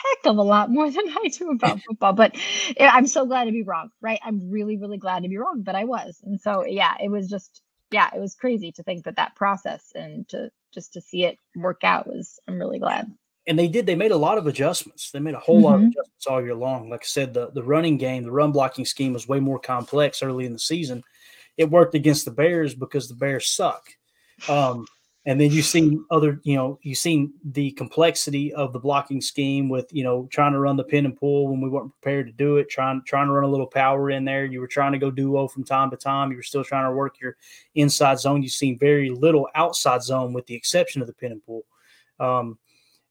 [0.05, 2.12] heck of a lot more than I do about football.
[2.12, 2.37] But
[2.79, 4.21] I'm so glad to be wrong, right?
[4.25, 6.21] I'm really, really glad to be wrong, but I was.
[6.25, 9.93] And so, yeah, it was just, yeah, it was crazy to think that that process
[9.95, 13.11] and to just to see it work out was, I'm really glad.
[13.47, 13.85] And they did.
[13.85, 15.11] They made a lot of adjustments.
[15.11, 15.65] They made a whole mm-hmm.
[15.65, 16.89] lot of adjustments all year long.
[16.89, 20.23] Like I said, the the running game, the run blocking scheme was way more complex
[20.23, 21.03] early in the season.
[21.59, 23.91] It worked against the Bears because the Bears suck.
[24.49, 24.87] Um,
[25.26, 29.70] and then you've seen other, you know, you've seen the complexity of the blocking scheme
[29.70, 32.32] with, you know, trying to run the pin and pull when we weren't prepared to
[32.32, 34.45] do it, trying trying to run a little power in there.
[34.45, 36.30] You were trying to go duo from time to time.
[36.30, 37.37] You were still trying to work your
[37.74, 38.43] inside zone.
[38.43, 41.64] You've seen very little outside zone with the exception of the pin and pull.
[42.20, 42.59] Um,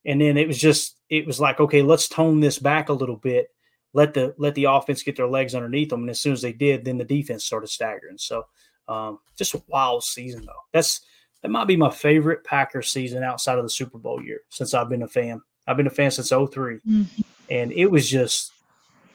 [0.05, 3.17] and then it was just it was like, okay, let's tone this back a little
[3.17, 3.47] bit.
[3.93, 6.01] Let the let the offense get their legs underneath them.
[6.01, 8.19] And as soon as they did, then the defense started staggering.
[8.19, 8.45] So
[8.87, 10.61] um, just a wild season though.
[10.71, 11.01] That's
[11.43, 14.89] that might be my favorite Packers season outside of the Super Bowl year since I've
[14.89, 15.41] been a fan.
[15.67, 17.21] I've been a fan since 3 mm-hmm.
[17.49, 18.51] and it was just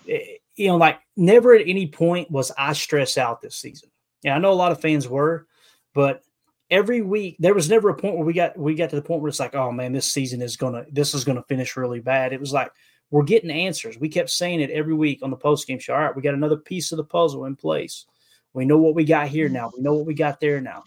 [0.08, 3.90] eh, you know like never at any point was I stressed out this season.
[4.22, 5.46] Yeah, I know a lot of fans were,
[5.94, 6.22] but
[6.70, 9.22] every week there was never a point where we got we got to the point
[9.22, 12.34] where it's like, oh man, this season is gonna this is gonna finish really bad.
[12.34, 12.70] It was like
[13.10, 13.98] we're getting answers.
[13.98, 15.94] We kept saying it every week on the post game show.
[15.94, 18.04] All right, we got another piece of the puzzle in place.
[18.52, 19.70] We know what we got here now.
[19.74, 20.84] We know what we got there now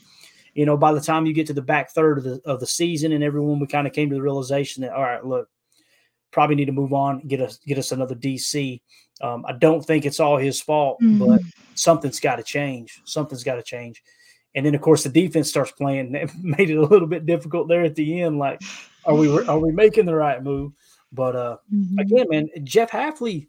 [0.54, 2.68] you know, by the time you get to the back third of the of the
[2.68, 5.50] season and everyone, we kind of came to the realization that all right, look,
[6.32, 8.82] probably need to move on, get us get us another DC.
[9.22, 11.20] Um, I don't think it's all his fault, mm-hmm.
[11.20, 11.42] but
[11.76, 13.02] something's got to change.
[13.06, 14.02] Something's got to change.
[14.56, 16.16] And then, of course, the defense starts playing.
[16.16, 18.40] It made it a little bit difficult there at the end.
[18.40, 18.62] Like,
[19.06, 20.74] are we are we making the right move?
[21.12, 22.00] But uh, mm-hmm.
[22.00, 23.48] again, man, Jeff Hafley,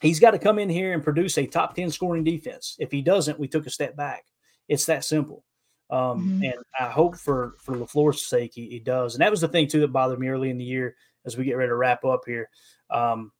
[0.00, 2.76] he's got to come in here and produce a top ten scoring defense.
[2.78, 4.24] If he doesn't, we took a step back.
[4.68, 5.44] It's that simple.
[5.90, 6.44] Um, mm-hmm.
[6.44, 9.14] And I hope for for Lafleur's sake he, he, does.
[9.14, 11.44] And that was the thing too that bothered me early in the year as we
[11.44, 12.48] get ready to wrap up here
[12.90, 13.30] um,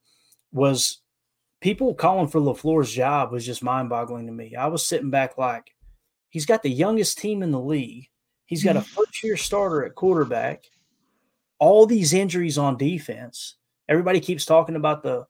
[0.52, 1.00] was
[1.60, 4.54] people calling for Lafleur's job was just mind boggling to me.
[4.54, 5.74] I was sitting back like
[6.28, 8.08] he's got the youngest team in the league.
[8.44, 10.64] He's got a first year starter at quarterback.
[11.58, 13.56] All these injuries on defense.
[13.88, 15.26] Everybody keeps talking about the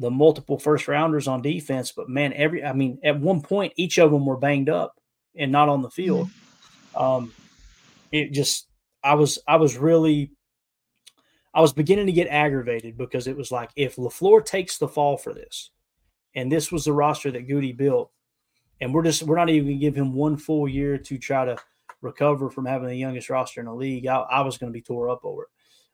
[0.00, 3.98] the multiple first rounders on defense, but man, every I mean, at one point each
[3.98, 5.00] of them were banged up
[5.34, 6.26] and not on the field.
[6.26, 6.47] Mm-hmm
[6.98, 7.32] um,
[8.10, 8.66] it just
[9.02, 10.32] I was I was really
[11.54, 15.16] I was beginning to get aggravated because it was like if Lafleur takes the fall
[15.16, 15.70] for this,
[16.34, 18.10] and this was the roster that Gutey built,
[18.80, 21.44] and we're just we're not even going to give him one full year to try
[21.44, 21.56] to
[22.02, 24.06] recover from having the youngest roster in the league.
[24.06, 25.48] I, I was going to be tore up over it.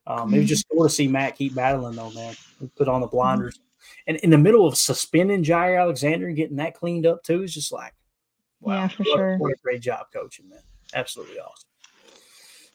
[0.06, 0.34] Um, mm-hmm.
[0.34, 2.34] It was just cool to see Matt keep battling though, man.
[2.76, 4.02] put on the blinders, mm-hmm.
[4.08, 7.52] and in the middle of suspending Jaire Alexander and getting that cleaned up too is
[7.52, 7.92] just like,
[8.60, 9.36] wow, yeah, for what, sure.
[9.36, 10.60] What a great job coaching, man
[10.94, 11.68] absolutely awesome.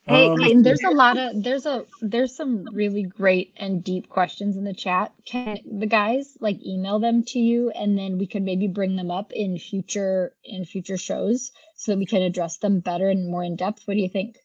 [0.09, 4.57] Hey, um, there's a lot of there's a there's some really great and deep questions
[4.57, 5.13] in the chat.
[5.25, 9.11] Can the guys like email them to you and then we could maybe bring them
[9.11, 13.43] up in future in future shows so that we can address them better and more
[13.43, 13.83] in depth?
[13.85, 14.37] What do you think?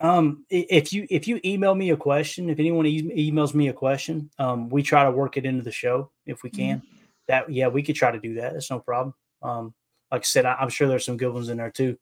[0.00, 3.74] Um, if you if you email me a question, if anyone e- emails me a
[3.74, 6.78] question, um, we try to work it into the show if we can.
[6.78, 6.96] Mm-hmm.
[7.28, 8.54] That yeah, we could try to do that.
[8.54, 9.14] That's no problem.
[9.42, 9.74] Um,
[10.10, 11.98] like I said, I, I'm sure there's some good ones in there too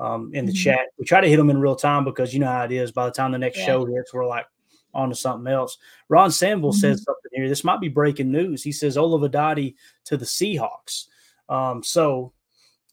[0.00, 0.70] um, in the mm-hmm.
[0.70, 0.80] chat.
[0.98, 2.92] We try to hit them in real time because you know how it is.
[2.92, 3.66] By the time the next yeah.
[3.66, 4.46] show hits, we're like
[4.94, 5.78] on to something else.
[6.08, 6.78] Ron Sanville mm-hmm.
[6.78, 7.48] says something here.
[7.48, 8.62] This might be breaking news.
[8.62, 9.74] He says Olivadotti
[10.04, 11.06] to the Seahawks.
[11.48, 12.32] Um, so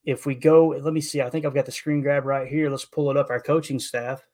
[0.06, 1.22] if we go, let me see.
[1.22, 2.70] I think I've got the screen grab right here.
[2.70, 3.30] Let's pull it up.
[3.30, 4.26] Our coaching staff.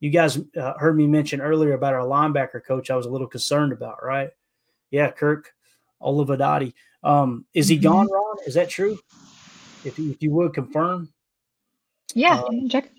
[0.00, 2.90] You guys uh, heard me mention earlier about our linebacker coach.
[2.90, 4.30] I was a little concerned about, right?
[4.90, 5.52] Yeah, Kirk
[6.00, 6.74] Olivadotti.
[7.04, 7.84] Um, is he mm-hmm.
[7.84, 8.36] gone, Ron?
[8.46, 8.98] Is that true?
[9.84, 11.11] If you, if you would confirm.
[12.14, 12.90] Yeah, um, check.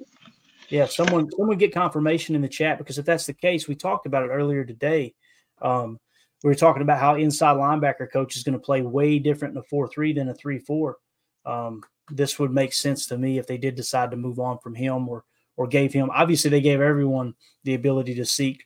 [0.69, 4.05] Yeah, someone someone get confirmation in the chat because if that's the case, we talked
[4.05, 5.13] about it earlier today.
[5.61, 5.99] Um,
[6.43, 9.59] we were talking about how inside linebacker coach is going to play way different in
[9.59, 10.97] a four three than a three four.
[11.45, 14.75] Um, this would make sense to me if they did decide to move on from
[14.75, 15.23] him or
[15.57, 16.09] or gave him.
[16.11, 18.65] Obviously, they gave everyone the ability to seek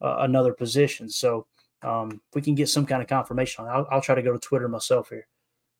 [0.00, 1.08] uh, another position.
[1.08, 1.46] So
[1.82, 4.32] um, if we can get some kind of confirmation on, I'll, I'll try to go
[4.32, 5.26] to Twitter myself here.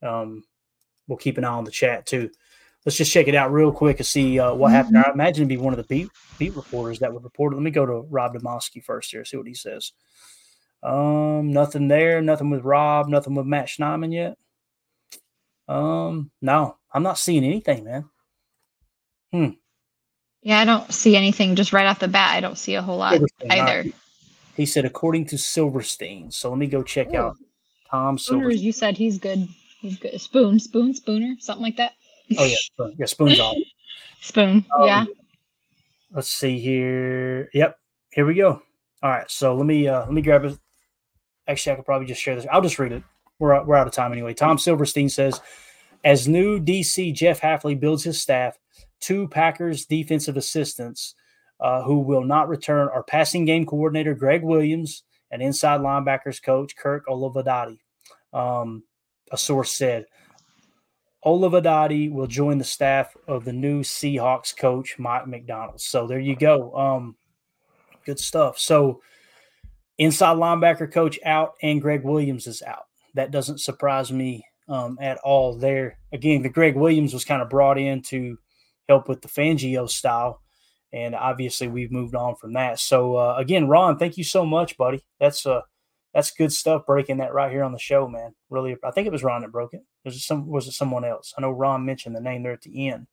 [0.02, 0.44] Um,
[1.06, 2.30] we'll keep an eye on the chat too
[2.84, 4.96] let's just check it out real quick and see uh, what happened.
[4.96, 5.10] Mm-hmm.
[5.10, 7.56] I imagine it'd be one of the beat beat reporters that would report it.
[7.56, 9.92] Let me go to Rob Demovsky first here, see what he says.
[10.82, 14.36] Um, nothing there, nothing with Rob, nothing with Matt Schneidman yet.
[15.66, 18.08] Um, no, I'm not seeing anything, man.
[19.32, 19.48] Hmm.
[20.42, 22.36] Yeah, I don't see anything just right off the bat.
[22.36, 23.20] I don't see a whole lot
[23.50, 23.84] either.
[24.56, 26.30] He said, according to Silverstein.
[26.30, 27.18] So let me go check Ooh.
[27.18, 27.36] out
[27.90, 28.60] Tom Spooners.
[28.60, 29.48] You said he's good.
[29.80, 30.20] He's good.
[30.20, 31.92] Spoon, spoon, spooner, something like that.
[32.36, 32.94] Oh yeah, spoon.
[32.98, 33.56] yeah, spoon's on.
[34.20, 35.04] Spoon, um, yeah.
[36.12, 37.48] Let's see here.
[37.54, 37.78] Yep,
[38.12, 38.60] here we go.
[39.00, 40.58] All right, so let me uh let me grab it.
[41.46, 42.46] actually, I could probably just share this.
[42.50, 43.04] I'll just read it.
[43.38, 44.34] We're, we're out of time anyway.
[44.34, 45.40] Tom Silverstein says,
[46.04, 48.58] as new DC Jeff Hafley builds his staff,
[49.00, 51.14] two Packers defensive assistants
[51.60, 56.76] uh, who will not return are passing game coordinator Greg Williams and inside linebackers coach
[56.76, 57.78] Kirk Olivadotti.
[58.32, 58.82] Um,
[59.30, 60.06] a source said,
[61.24, 65.80] Olivadotti will join the staff of the new Seahawks coach Mike Macdonald.
[65.80, 66.74] So there you go.
[66.74, 67.16] Um,
[68.06, 68.58] good stuff.
[68.58, 69.00] So
[69.98, 72.84] inside linebacker coach out and Greg Williams is out.
[73.14, 75.56] That doesn't surprise me um, at all.
[75.56, 78.38] There again, the Greg Williams was kind of brought in to
[78.88, 80.40] help with the Fangio style,
[80.92, 82.78] and obviously we've moved on from that.
[82.78, 85.04] So uh, again, Ron, thank you so much, buddy.
[85.18, 85.62] That's uh
[86.14, 88.34] that's good stuff breaking that right here on the show, man.
[88.50, 89.82] Really, I think it was Ron that broke it.
[90.08, 90.46] Was it some?
[90.46, 91.34] Was it someone else?
[91.36, 93.06] I know Ron mentioned the name there at the end.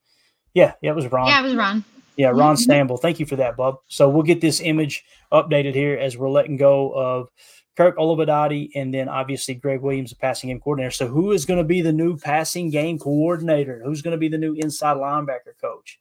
[0.53, 1.27] Yeah, yeah, it was Ron.
[1.27, 1.83] Yeah, it was Ron.
[2.17, 2.97] Yeah, Ron Stamble.
[2.97, 3.79] Thank you for that, bub.
[3.87, 7.29] So we'll get this image updated here as we're letting go of
[7.75, 10.91] Kirk Olivadotti and then obviously Greg Williams, the passing game coordinator.
[10.91, 13.81] So who is going to be the new passing game coordinator?
[13.83, 15.99] Who's going to be the new inside linebacker coach?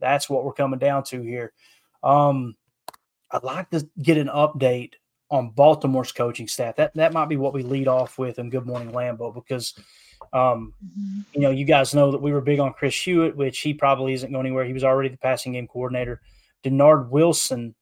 [0.00, 1.52] That's what we're coming down to here.
[2.04, 2.54] Um,
[3.32, 4.92] I'd like to get an update
[5.30, 6.76] on Baltimore's coaching staff.
[6.76, 9.74] That that might be what we lead off with in Good Morning Lambeau because
[10.32, 11.20] um, mm-hmm.
[11.32, 14.12] you know, you guys know that we were big on Chris Hewitt, which he probably
[14.14, 14.64] isn't going anywhere.
[14.64, 16.20] He was already the passing game coordinator.
[16.62, 17.74] Dennard Wilson,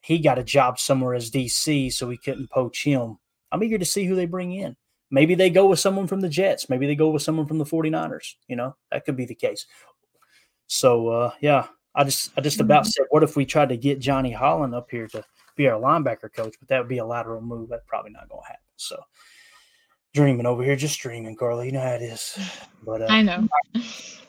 [0.00, 3.18] he got a job somewhere as DC, so we couldn't poach him.
[3.52, 4.76] I'm eager to see who they bring in.
[5.10, 6.68] Maybe they go with someone from the Jets.
[6.68, 8.34] Maybe they go with someone from the 49ers.
[8.48, 9.66] You know, that could be the case.
[10.66, 12.90] So uh, yeah, I just I just about mm-hmm.
[12.90, 15.24] said, what if we tried to get Johnny Holland up here to
[15.56, 17.68] be our linebacker coach, but that would be a lateral move.
[17.68, 18.64] That's probably not going to happen.
[18.76, 19.00] So
[20.14, 21.66] dreaming over here, just dreaming, Carla.
[21.66, 22.38] You know how it is.
[22.84, 23.46] But uh, I know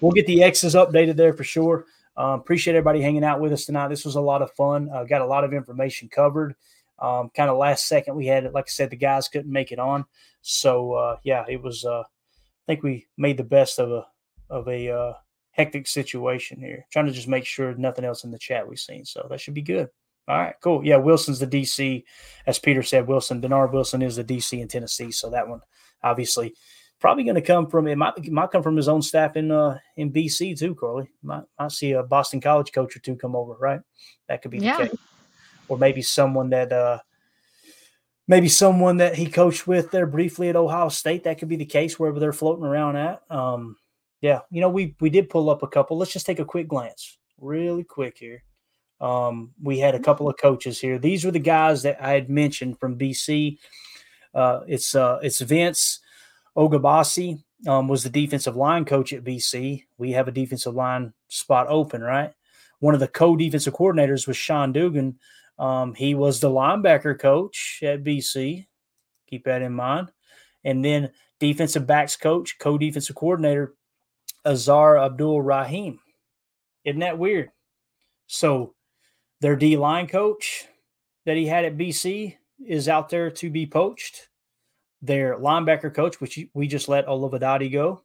[0.02, 1.86] we'll get the X's updated there for sure.
[2.18, 3.90] Um, appreciate everybody hanging out with us tonight.
[3.90, 4.90] This was a lot of fun.
[4.92, 6.56] Uh, got a lot of information covered.
[7.00, 8.54] Um, kind of last second we had it.
[8.54, 10.06] Like I said, the guys couldn't make it on,
[10.42, 11.86] so uh, yeah, it was.
[11.86, 14.06] Uh, I think we made the best of a
[14.50, 15.14] of a uh,
[15.52, 16.86] hectic situation here.
[16.92, 19.04] Trying to just make sure nothing else in the chat we've seen.
[19.04, 19.90] So that should be good.
[20.28, 20.84] All right, cool.
[20.84, 22.04] Yeah, Wilson's the DC,
[22.48, 23.08] as Peter said.
[23.08, 25.62] Wilson, Dennard Wilson is the DC in Tennessee, so that one
[26.04, 26.54] obviously
[27.00, 29.52] probably going to come from it might it might come from his own staff in
[29.52, 30.76] uh in BC too.
[30.76, 33.82] Carly might might see a Boston College coach or two come over, right?
[34.28, 34.78] That could be the yeah.
[34.78, 34.96] case,
[35.68, 37.00] or maybe someone that uh
[38.28, 41.26] maybe someone that he coached with there briefly at Ohio State.
[41.26, 43.22] That could be the case wherever they're floating around at.
[43.30, 43.76] Um,
[44.22, 45.98] yeah, you know we we did pull up a couple.
[45.98, 48.44] Let's just take a quick glance, really quick here.
[49.02, 50.98] Um, we had a couple of coaches here.
[50.98, 53.58] These were the guys that I had mentioned from BC.
[54.34, 56.00] Uh, it's uh, it's Vince
[56.58, 59.84] Oghobaase um, was the defensive line coach at BC.
[59.98, 62.34] We have a defensive line spot open, right?
[62.80, 65.18] One of the co-defensive coordinators was Sean Duggan.
[65.58, 68.68] Um, he was the linebacker coach at BC.
[69.28, 70.12] Keep that in mind.
[70.64, 73.76] And then defensive backs coach, co-defensive coordinator
[74.46, 76.00] Aazaar Abdul-Rahim.
[76.84, 77.52] Isn't that weird?
[78.28, 78.75] So
[79.42, 80.66] their D line coach
[81.26, 84.30] that he had at BC is out there to be poached.
[85.02, 88.02] Their linebacker coach, which we just let Olivadotti go,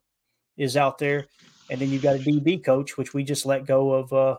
[0.57, 1.27] is out there.
[1.69, 4.37] And then you've got a DB coach, which we just let go of uh,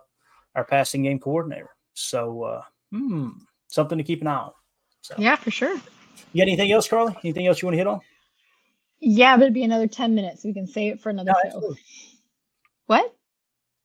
[0.55, 1.71] our passing game coordinator.
[1.95, 3.31] So, uh, hmm,
[3.69, 4.53] something to keep an eye on.
[5.01, 5.75] So, yeah, for sure.
[6.33, 7.17] You got anything else, Carly?
[7.25, 8.01] Anything else you want to hit on?
[9.01, 10.45] Yeah, but it'd be another 10 minutes.
[10.45, 11.57] We can save it for another no, show.
[11.57, 11.81] Absolutely.
[12.87, 13.17] What?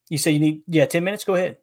[0.08, 1.24] You say you need, yeah, 10 minutes?
[1.24, 1.56] Go ahead.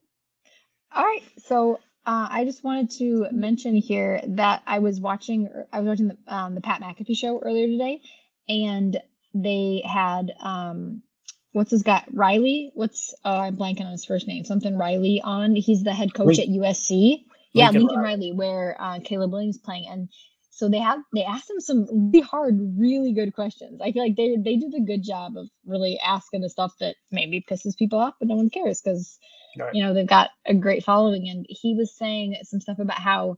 [0.96, 1.24] All right.
[1.40, 6.08] So uh, I just wanted to mention here that I was watching I was watching
[6.08, 8.02] the um, the Pat McAfee show earlier today,
[8.48, 8.98] and
[9.34, 11.04] they had um,
[11.52, 12.72] what's his guy Riley?
[12.74, 14.46] What's uh, I'm blanking on his first name.
[14.46, 15.56] Something Riley on.
[15.56, 17.24] He's the head coach at USC.
[17.52, 20.10] Yeah, Lincoln, Lincoln Riley, where uh, Caleb Williams playing, and
[20.52, 23.82] so they have they asked him some really hard, really good questions.
[23.82, 26.96] I feel like they they did a good job of really asking the stuff that
[27.12, 29.18] maybe pisses people off, but no one cares because
[29.58, 29.74] Right.
[29.74, 31.30] You know, they've got a great following.
[31.30, 33.38] And he was saying some stuff about how,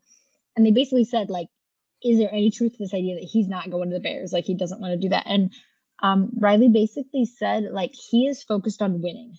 [0.56, 1.48] and they basically said, like,
[2.04, 4.32] is there any truth to this idea that he's not going to the Bears?
[4.34, 5.26] Like, he doesn't want to do that.
[5.26, 5.52] And
[6.04, 9.36] um, Riley basically said, like, he is focused on winning,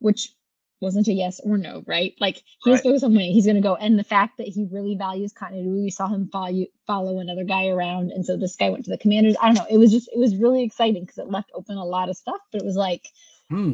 [0.00, 0.32] which
[0.80, 2.14] wasn't a yes or no, right?
[2.20, 2.82] Like, he right.
[2.82, 3.32] focused on winning.
[3.32, 3.76] He's going to go.
[3.76, 7.68] And the fact that he really values continuity, we saw him follow, follow another guy
[7.68, 8.12] around.
[8.12, 9.36] And so this guy went to the commanders.
[9.40, 9.66] I don't know.
[9.70, 12.40] It was just, it was really exciting because it left open a lot of stuff,
[12.50, 13.02] but it was like,
[13.50, 13.72] hmm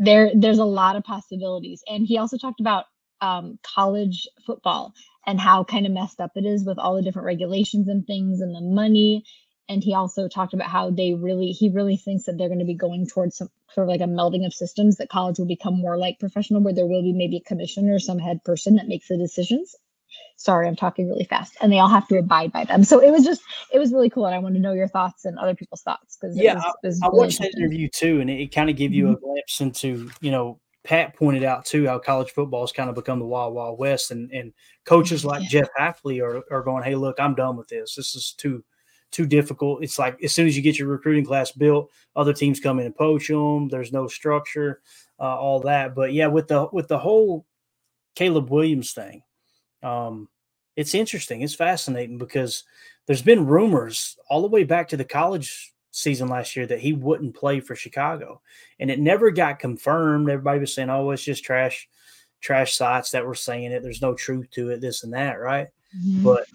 [0.00, 1.82] there there's a lot of possibilities.
[1.86, 2.86] And he also talked about
[3.20, 4.94] um, college football
[5.26, 8.40] and how kind of messed up it is with all the different regulations and things
[8.40, 9.24] and the money.
[9.68, 12.64] And he also talked about how they really he really thinks that they're going to
[12.64, 15.78] be going towards some sort of like a melding of systems that college will become
[15.78, 18.88] more like professional where there will be maybe a commissioner or some head person that
[18.88, 19.76] makes the decisions
[20.40, 22.82] sorry, I'm talking really fast, and they all have to abide by them.
[22.82, 23.42] So it was just,
[23.72, 26.16] it was really cool, and I want to know your thoughts and other people's thoughts
[26.16, 28.92] because yeah, was, I, really watched that interview too, and it, it kind of gave
[28.92, 29.12] you Mhm.
[29.12, 32.94] a glimpse into you know Pat pointed out too how college football has kind of
[32.94, 34.54] become the wild wild west, and and
[34.84, 37.94] coaches like Jeff Hafley are are going, hey, look, I'm done with this.
[37.94, 38.64] This is too
[39.10, 39.84] too difficult.
[39.84, 42.86] It's like as soon as you get your recruiting class built, other teams come in
[42.86, 43.68] and poach them.
[43.68, 44.80] There's no structure,
[45.18, 45.94] uh, all that.
[45.94, 47.44] But yeah, with the with the whole
[48.14, 49.22] Caleb Williams thing,
[49.82, 50.28] um,
[50.76, 51.42] it's interesting.
[51.42, 52.64] It's fascinating because
[53.06, 56.92] there's been rumors all the way back to the college season last year that he
[56.92, 58.40] wouldn't play for Chicago,
[58.78, 60.30] and it never got confirmed.
[60.30, 61.88] Everybody was saying, "Oh, it's just trash,
[62.40, 63.82] trash sites that were saying it.
[63.82, 64.80] There's no truth to it.
[64.80, 66.22] This and that, right?" Mhm.
[66.22, 66.46] But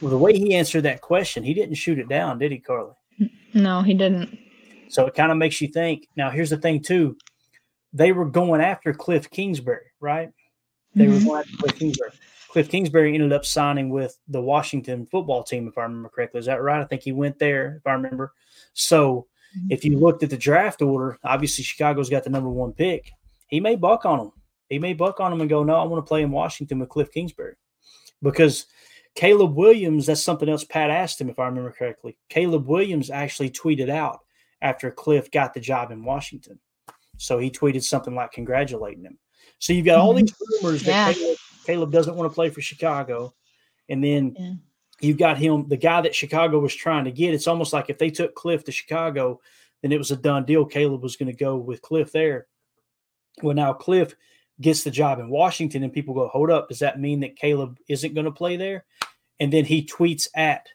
[0.00, 2.92] with the way he answered that question, he didn't shoot it down, did he, Carly?
[3.54, 4.38] No, he didn't.
[4.88, 6.08] So it kind of makes you think.
[6.16, 7.16] Now, here's the thing, too.
[7.94, 10.30] They were going after Cliff Kingsbury, right?
[10.94, 11.20] They Mhm.
[11.20, 12.10] were going after Cliff Kingsbury.
[12.54, 16.38] Cliff Kingsbury ended up signing with the Washington football team, if I remember correctly.
[16.38, 16.80] Is that right?
[16.80, 18.32] I think he went there, if I remember.
[18.74, 19.26] So
[19.70, 23.10] if you looked at the draft order, obviously Chicago's got the number one pick.
[23.48, 24.30] He may buck on him.
[24.68, 26.90] He may buck on him and go, no, I want to play in Washington with
[26.90, 27.56] Cliff Kingsbury.
[28.22, 28.66] Because
[29.16, 32.16] Caleb Williams, that's something else Pat asked him, if I remember correctly.
[32.28, 34.20] Caleb Williams actually tweeted out
[34.62, 36.60] after Cliff got the job in Washington.
[37.16, 39.18] So he tweeted something like congratulating him.
[39.58, 40.20] So you've got all Mhm.
[40.20, 41.20] these rumors that Yeah.
[41.24, 43.34] Caleb, Caleb doesn't want to play for Chicago.
[43.88, 44.52] And then Yeah.
[45.00, 47.34] you've got him, the guy that Chicago was trying to get.
[47.34, 49.40] It's almost like if they took Cliff to Chicago,
[49.82, 50.64] then it was a done deal.
[50.64, 52.46] Caleb was going to go with Cliff there.
[53.42, 54.14] Well, now Cliff
[54.60, 57.78] gets the job in Washington, and people go, Hold up, does that mean that Caleb
[57.88, 58.84] isn't going to play there?
[59.40, 60.68] And then he tweets at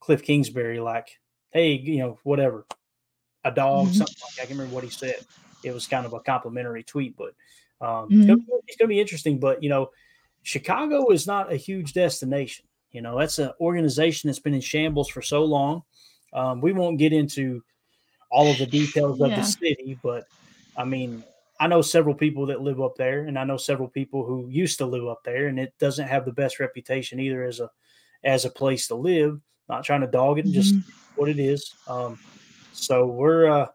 [0.00, 1.18] Cliff Kingsbury, like,
[1.50, 2.66] Hey, you know, whatever,
[3.44, 3.94] a dog, Mhm.
[3.94, 5.16] something like I can't remember what he said.
[5.64, 7.34] It was kind of a complimentary tweet, but
[7.80, 8.38] um, Mhm.
[8.68, 9.40] it's going to be interesting.
[9.40, 9.90] But, you know,
[10.42, 12.66] Chicago is not a huge destination.
[12.90, 15.82] You know, that's an organization that's been in shambles for so long.
[16.32, 17.62] Um, we won't get into
[18.30, 20.24] all of the details of the city, but
[20.76, 21.22] I mean,
[21.60, 24.78] I know several people that live up there, and I know several people who used
[24.78, 27.70] to live up there, and it doesn't have the best reputation either as a
[28.24, 29.40] as a place to live.
[29.68, 30.74] Not trying to dog it, just
[31.16, 31.74] what it is.
[31.86, 32.18] Um,
[32.72, 33.66] so we're uh,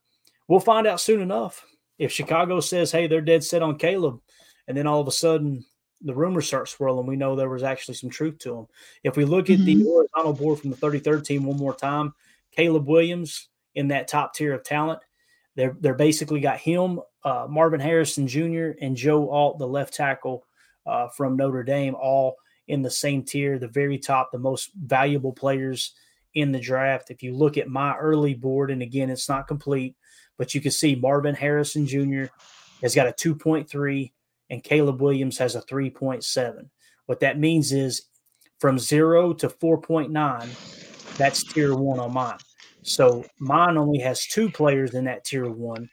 [0.48, 1.66] we'll find out soon enough
[1.98, 4.20] if Chicago says, "Hey, they're dead set on Caleb,"
[4.68, 5.64] and then all of a sudden
[6.02, 7.08] the rumors start swirling.
[7.08, 8.68] We know there was actually some truth to them.
[9.04, 12.14] If we look at the horizontal board from the 33rd team one more time,
[12.52, 15.00] Caleb Williams in that top tier of talent.
[15.56, 18.72] They're they're basically got him, uh, Marvin Harrison Jr.
[18.82, 20.46] and Joe Alt, the left tackle
[20.86, 22.36] uh, from Notre Dame, all
[22.68, 25.94] in the same tier, the very top, the most valuable players
[26.34, 27.12] in the draft.
[27.12, 29.96] If you look at my early board, and again, it's not complete,
[30.38, 32.26] but you can see Marvin Harrison Jr.
[32.82, 34.12] has got a 2.3
[34.50, 36.70] and Caleb Williams has a 3.7.
[37.06, 38.04] What that means is
[38.60, 42.38] from zero to 4.9, that's tier one on mine.
[42.84, 45.90] So mine only has two players in that tier one,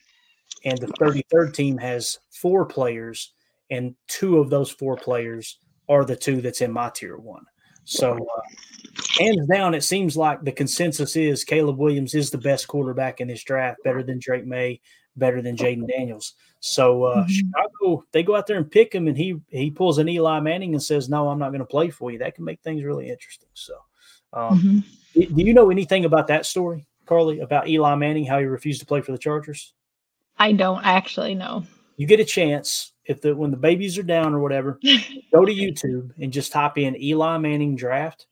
[0.64, 3.32] and the 33rd team has four players,
[3.70, 5.58] and two of those four players
[5.88, 7.44] are the two that's in my tier one.
[7.84, 8.40] So, uh,
[9.18, 13.28] hands down, it seems like the consensus is Caleb Williams is the best quarterback in
[13.28, 14.80] this draft, better than Drake Maye,
[15.16, 16.34] better than Jayden Daniels.
[16.66, 20.08] So, uh, Chicago, they go out there and pick him, and he he pulls an
[20.08, 22.62] Eli Manning and says, "No, I'm not going to play for you." That can make
[22.62, 23.50] things really interesting.
[23.52, 23.74] So,
[24.32, 24.82] um,
[25.12, 28.80] do do you know anything about that story, Carly, about Eli Manning, how he refused
[28.80, 29.74] to play for the Chargers?
[30.38, 31.64] I don't actually know.
[31.98, 34.80] You get a chance if the when the babies are down or whatever,
[35.34, 38.26] go to YouTube and just type in Eli Manning draft,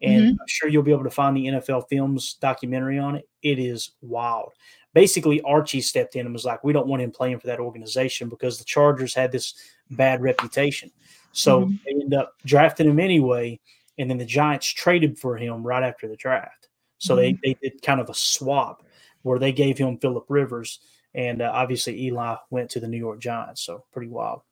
[0.00, 0.30] and Mhm.
[0.40, 3.28] I'm sure you'll be able to find the NFL Films documentary on it.
[3.42, 4.52] It is wild.
[4.94, 8.28] Basically, Archie stepped in and was like, "We don't want him playing for that organization
[8.28, 9.54] because the Chargers had this
[9.90, 10.90] bad reputation."
[11.32, 11.84] So Mhm.
[11.84, 13.60] they end up drafting him anyway,
[13.98, 16.68] and then the Giants traded for him right after the draft.
[16.98, 18.82] So they they did kind of a swap
[19.22, 20.80] where they gave him Philip Rivers,
[21.14, 23.62] and uh, obviously Eli went to the New York Giants.
[23.62, 24.42] So pretty wild.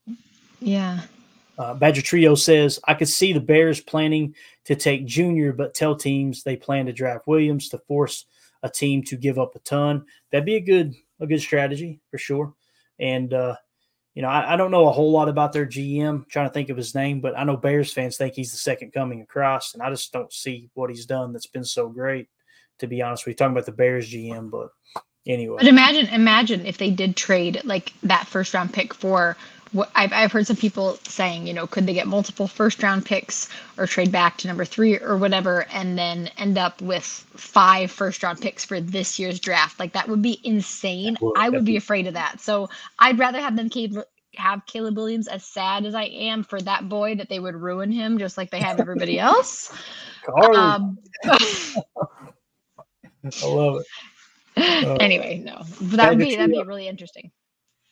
[0.60, 1.02] Yeah.
[1.58, 5.94] Uh, Badger Trio says, I could see the Bears planning to take Junior, but tell
[5.94, 8.24] teams they plan to draft Williams to force
[8.62, 10.04] a team to give up a ton.
[10.30, 12.54] That'd be a good a good strategy for sure.
[12.98, 13.56] And uh,
[14.14, 16.28] you know, I, I don't know a whole lot about their GM.
[16.28, 18.92] trying to think of his name, but I know Bears fans think he's the second
[18.92, 22.28] coming of Christ, and I just don't see what he's done that's been so great.
[22.78, 24.68] To be honest, we're talking about the Bears GM, but
[25.26, 29.36] anyway, But imagine, imagine if they did trade like that first round pick for
[29.94, 33.48] I've, I've heard some people saying, you know, could they get multiple first round picks
[33.78, 38.22] or trade back to number three or whatever, and then end up with five first
[38.22, 39.80] round picks for this year's draft?
[39.80, 41.16] Like that would be insane.
[41.20, 41.38] would.
[41.38, 42.40] I That'd be afraid of that.
[42.40, 42.68] So
[42.98, 43.70] I'd rather have them
[44.36, 47.92] have Caleb Williams, as sad as I am for that boy that they would ruin
[47.92, 49.72] him just like they have everybody else.
[50.54, 51.82] Um, I
[53.44, 53.86] love it.
[54.54, 57.32] Uh, anyway, no, that would be that'd be really interesting.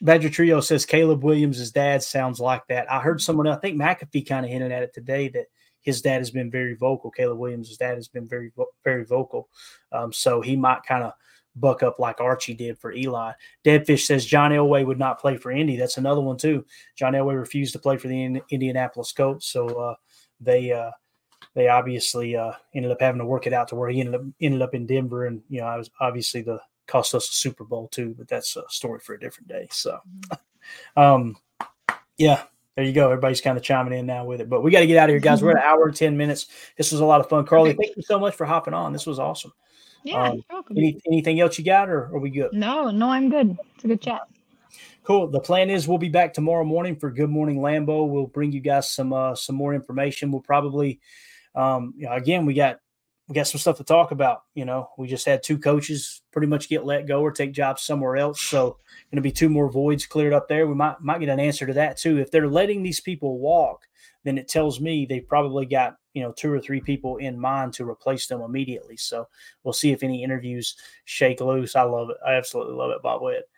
[0.01, 2.91] Badger Trio says Caleb Williams' dad sounds like that.
[2.91, 5.47] I heard someone, I think McAfee kind of hinted at it today that
[5.83, 7.11] his dad has been very vocal.
[7.11, 8.51] Caleb Williams' dad has been very,
[8.85, 9.49] very vocal.
[9.93, 11.13] Um, so he might kind of
[11.57, 13.33] buck up like Archie did for Eli.
[13.65, 15.77] Deadfish says John Elway would not play for Indy.
[15.77, 16.65] That's another one too.
[16.97, 19.95] John Elway refused to play for the Indianapolis Colts, so uh,
[20.41, 20.91] they uh,
[21.55, 24.23] they obviously uh, ended up having to work it out to where he ended up
[24.41, 26.61] ended up in Denver, and you know, I was obviously the
[26.91, 29.69] cost us a Super Bowl too, but that's a story for a different day.
[29.71, 29.99] So,
[30.97, 31.37] um,
[32.19, 32.43] yeah,
[32.77, 33.07] there you go.
[33.07, 35.15] Everybody's kind of chiming in now with it, but we got to get out of
[35.15, 35.43] here, guys.
[35.43, 36.47] We're at an hour and ten minutes.
[36.77, 37.73] This was a lot of fun, Carly.
[37.73, 38.93] Thank you so much for hopping on.
[38.93, 39.53] This was awesome.
[40.03, 42.53] Yeah, um, any, anything else you got, or are we good?
[42.53, 43.57] No, no, I'm good.
[43.75, 44.23] It's a good chat.
[45.05, 45.29] Cool.
[45.29, 48.09] The plan is we'll be back tomorrow morning for Good Morning Lambeau.
[48.09, 50.31] We'll bring you guys some uh, some more information.
[50.31, 51.01] We'll probably
[51.55, 52.79] um, you know, again, we got
[53.31, 54.43] we got some stuff to talk about.
[54.55, 57.83] You know, we just had two coaches pretty much get let go or take jobs
[57.83, 58.41] somewhere else.
[58.41, 58.77] So
[59.11, 60.67] going to be two more voids cleared up there.
[60.67, 62.19] We might might get an answer to that too.
[62.19, 63.87] If they're letting these people walk,
[64.25, 67.73] then it tells me they've probably got you know two or three people in mind
[67.75, 68.97] to replace them immediately.
[68.97, 69.29] So
[69.63, 71.77] we'll see if any interviews shake loose.
[71.77, 72.17] I love it.
[72.27, 73.49] I absolutely love it, Bob Witt.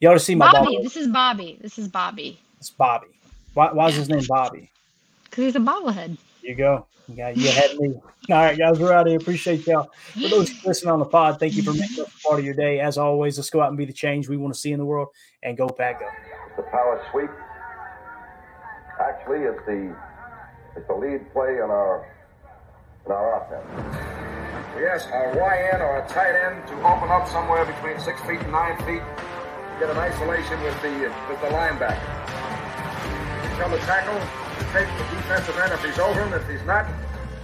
[0.00, 0.80] You ought to see my Bobby.
[0.82, 1.56] This is Bobby.
[1.60, 2.40] This is Bobby.
[2.58, 3.06] It's Bobby.
[3.54, 4.70] Why, why is his name Bobby?
[5.24, 6.16] Because he's a bobblehead.
[6.42, 6.86] You go.
[7.14, 7.94] Yeah, you had me.
[8.30, 9.18] All right, guys, we're out of here.
[9.18, 9.90] Appreciate y'all.
[10.12, 12.80] For those listening on the pod, thank you for making us part of your day.
[12.80, 14.84] As always, let's go out and be the change we want to see in the
[14.84, 15.08] world
[15.42, 16.12] and go back up.
[16.56, 17.30] The power sweep.
[19.00, 19.96] Actually, it's the
[20.76, 22.06] it's the lead play in our
[23.06, 23.96] in our offense.
[24.78, 28.52] Yes, a YN or a tight end to open up somewhere between six feet and
[28.52, 29.02] nine feet.
[29.80, 32.20] Get an isolation with the with the linebacker.
[33.56, 36.32] Become the tackle take the defensive end if he's over him.
[36.32, 36.86] If he's not,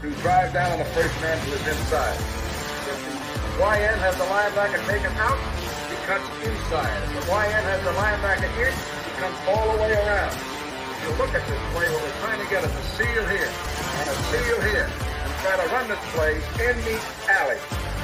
[0.03, 2.17] to drive down on the first man to his inside.
[2.87, 5.39] If the YN has the linebacker taken out,
[5.89, 6.93] he cuts inside.
[7.11, 10.35] If the YN has the linebacker in, he comes all the way around.
[10.37, 13.49] If you look at this play, what we're trying to get is a seal here
[13.49, 16.97] and a seal here and try to run this play in the
[17.33, 17.96] alley.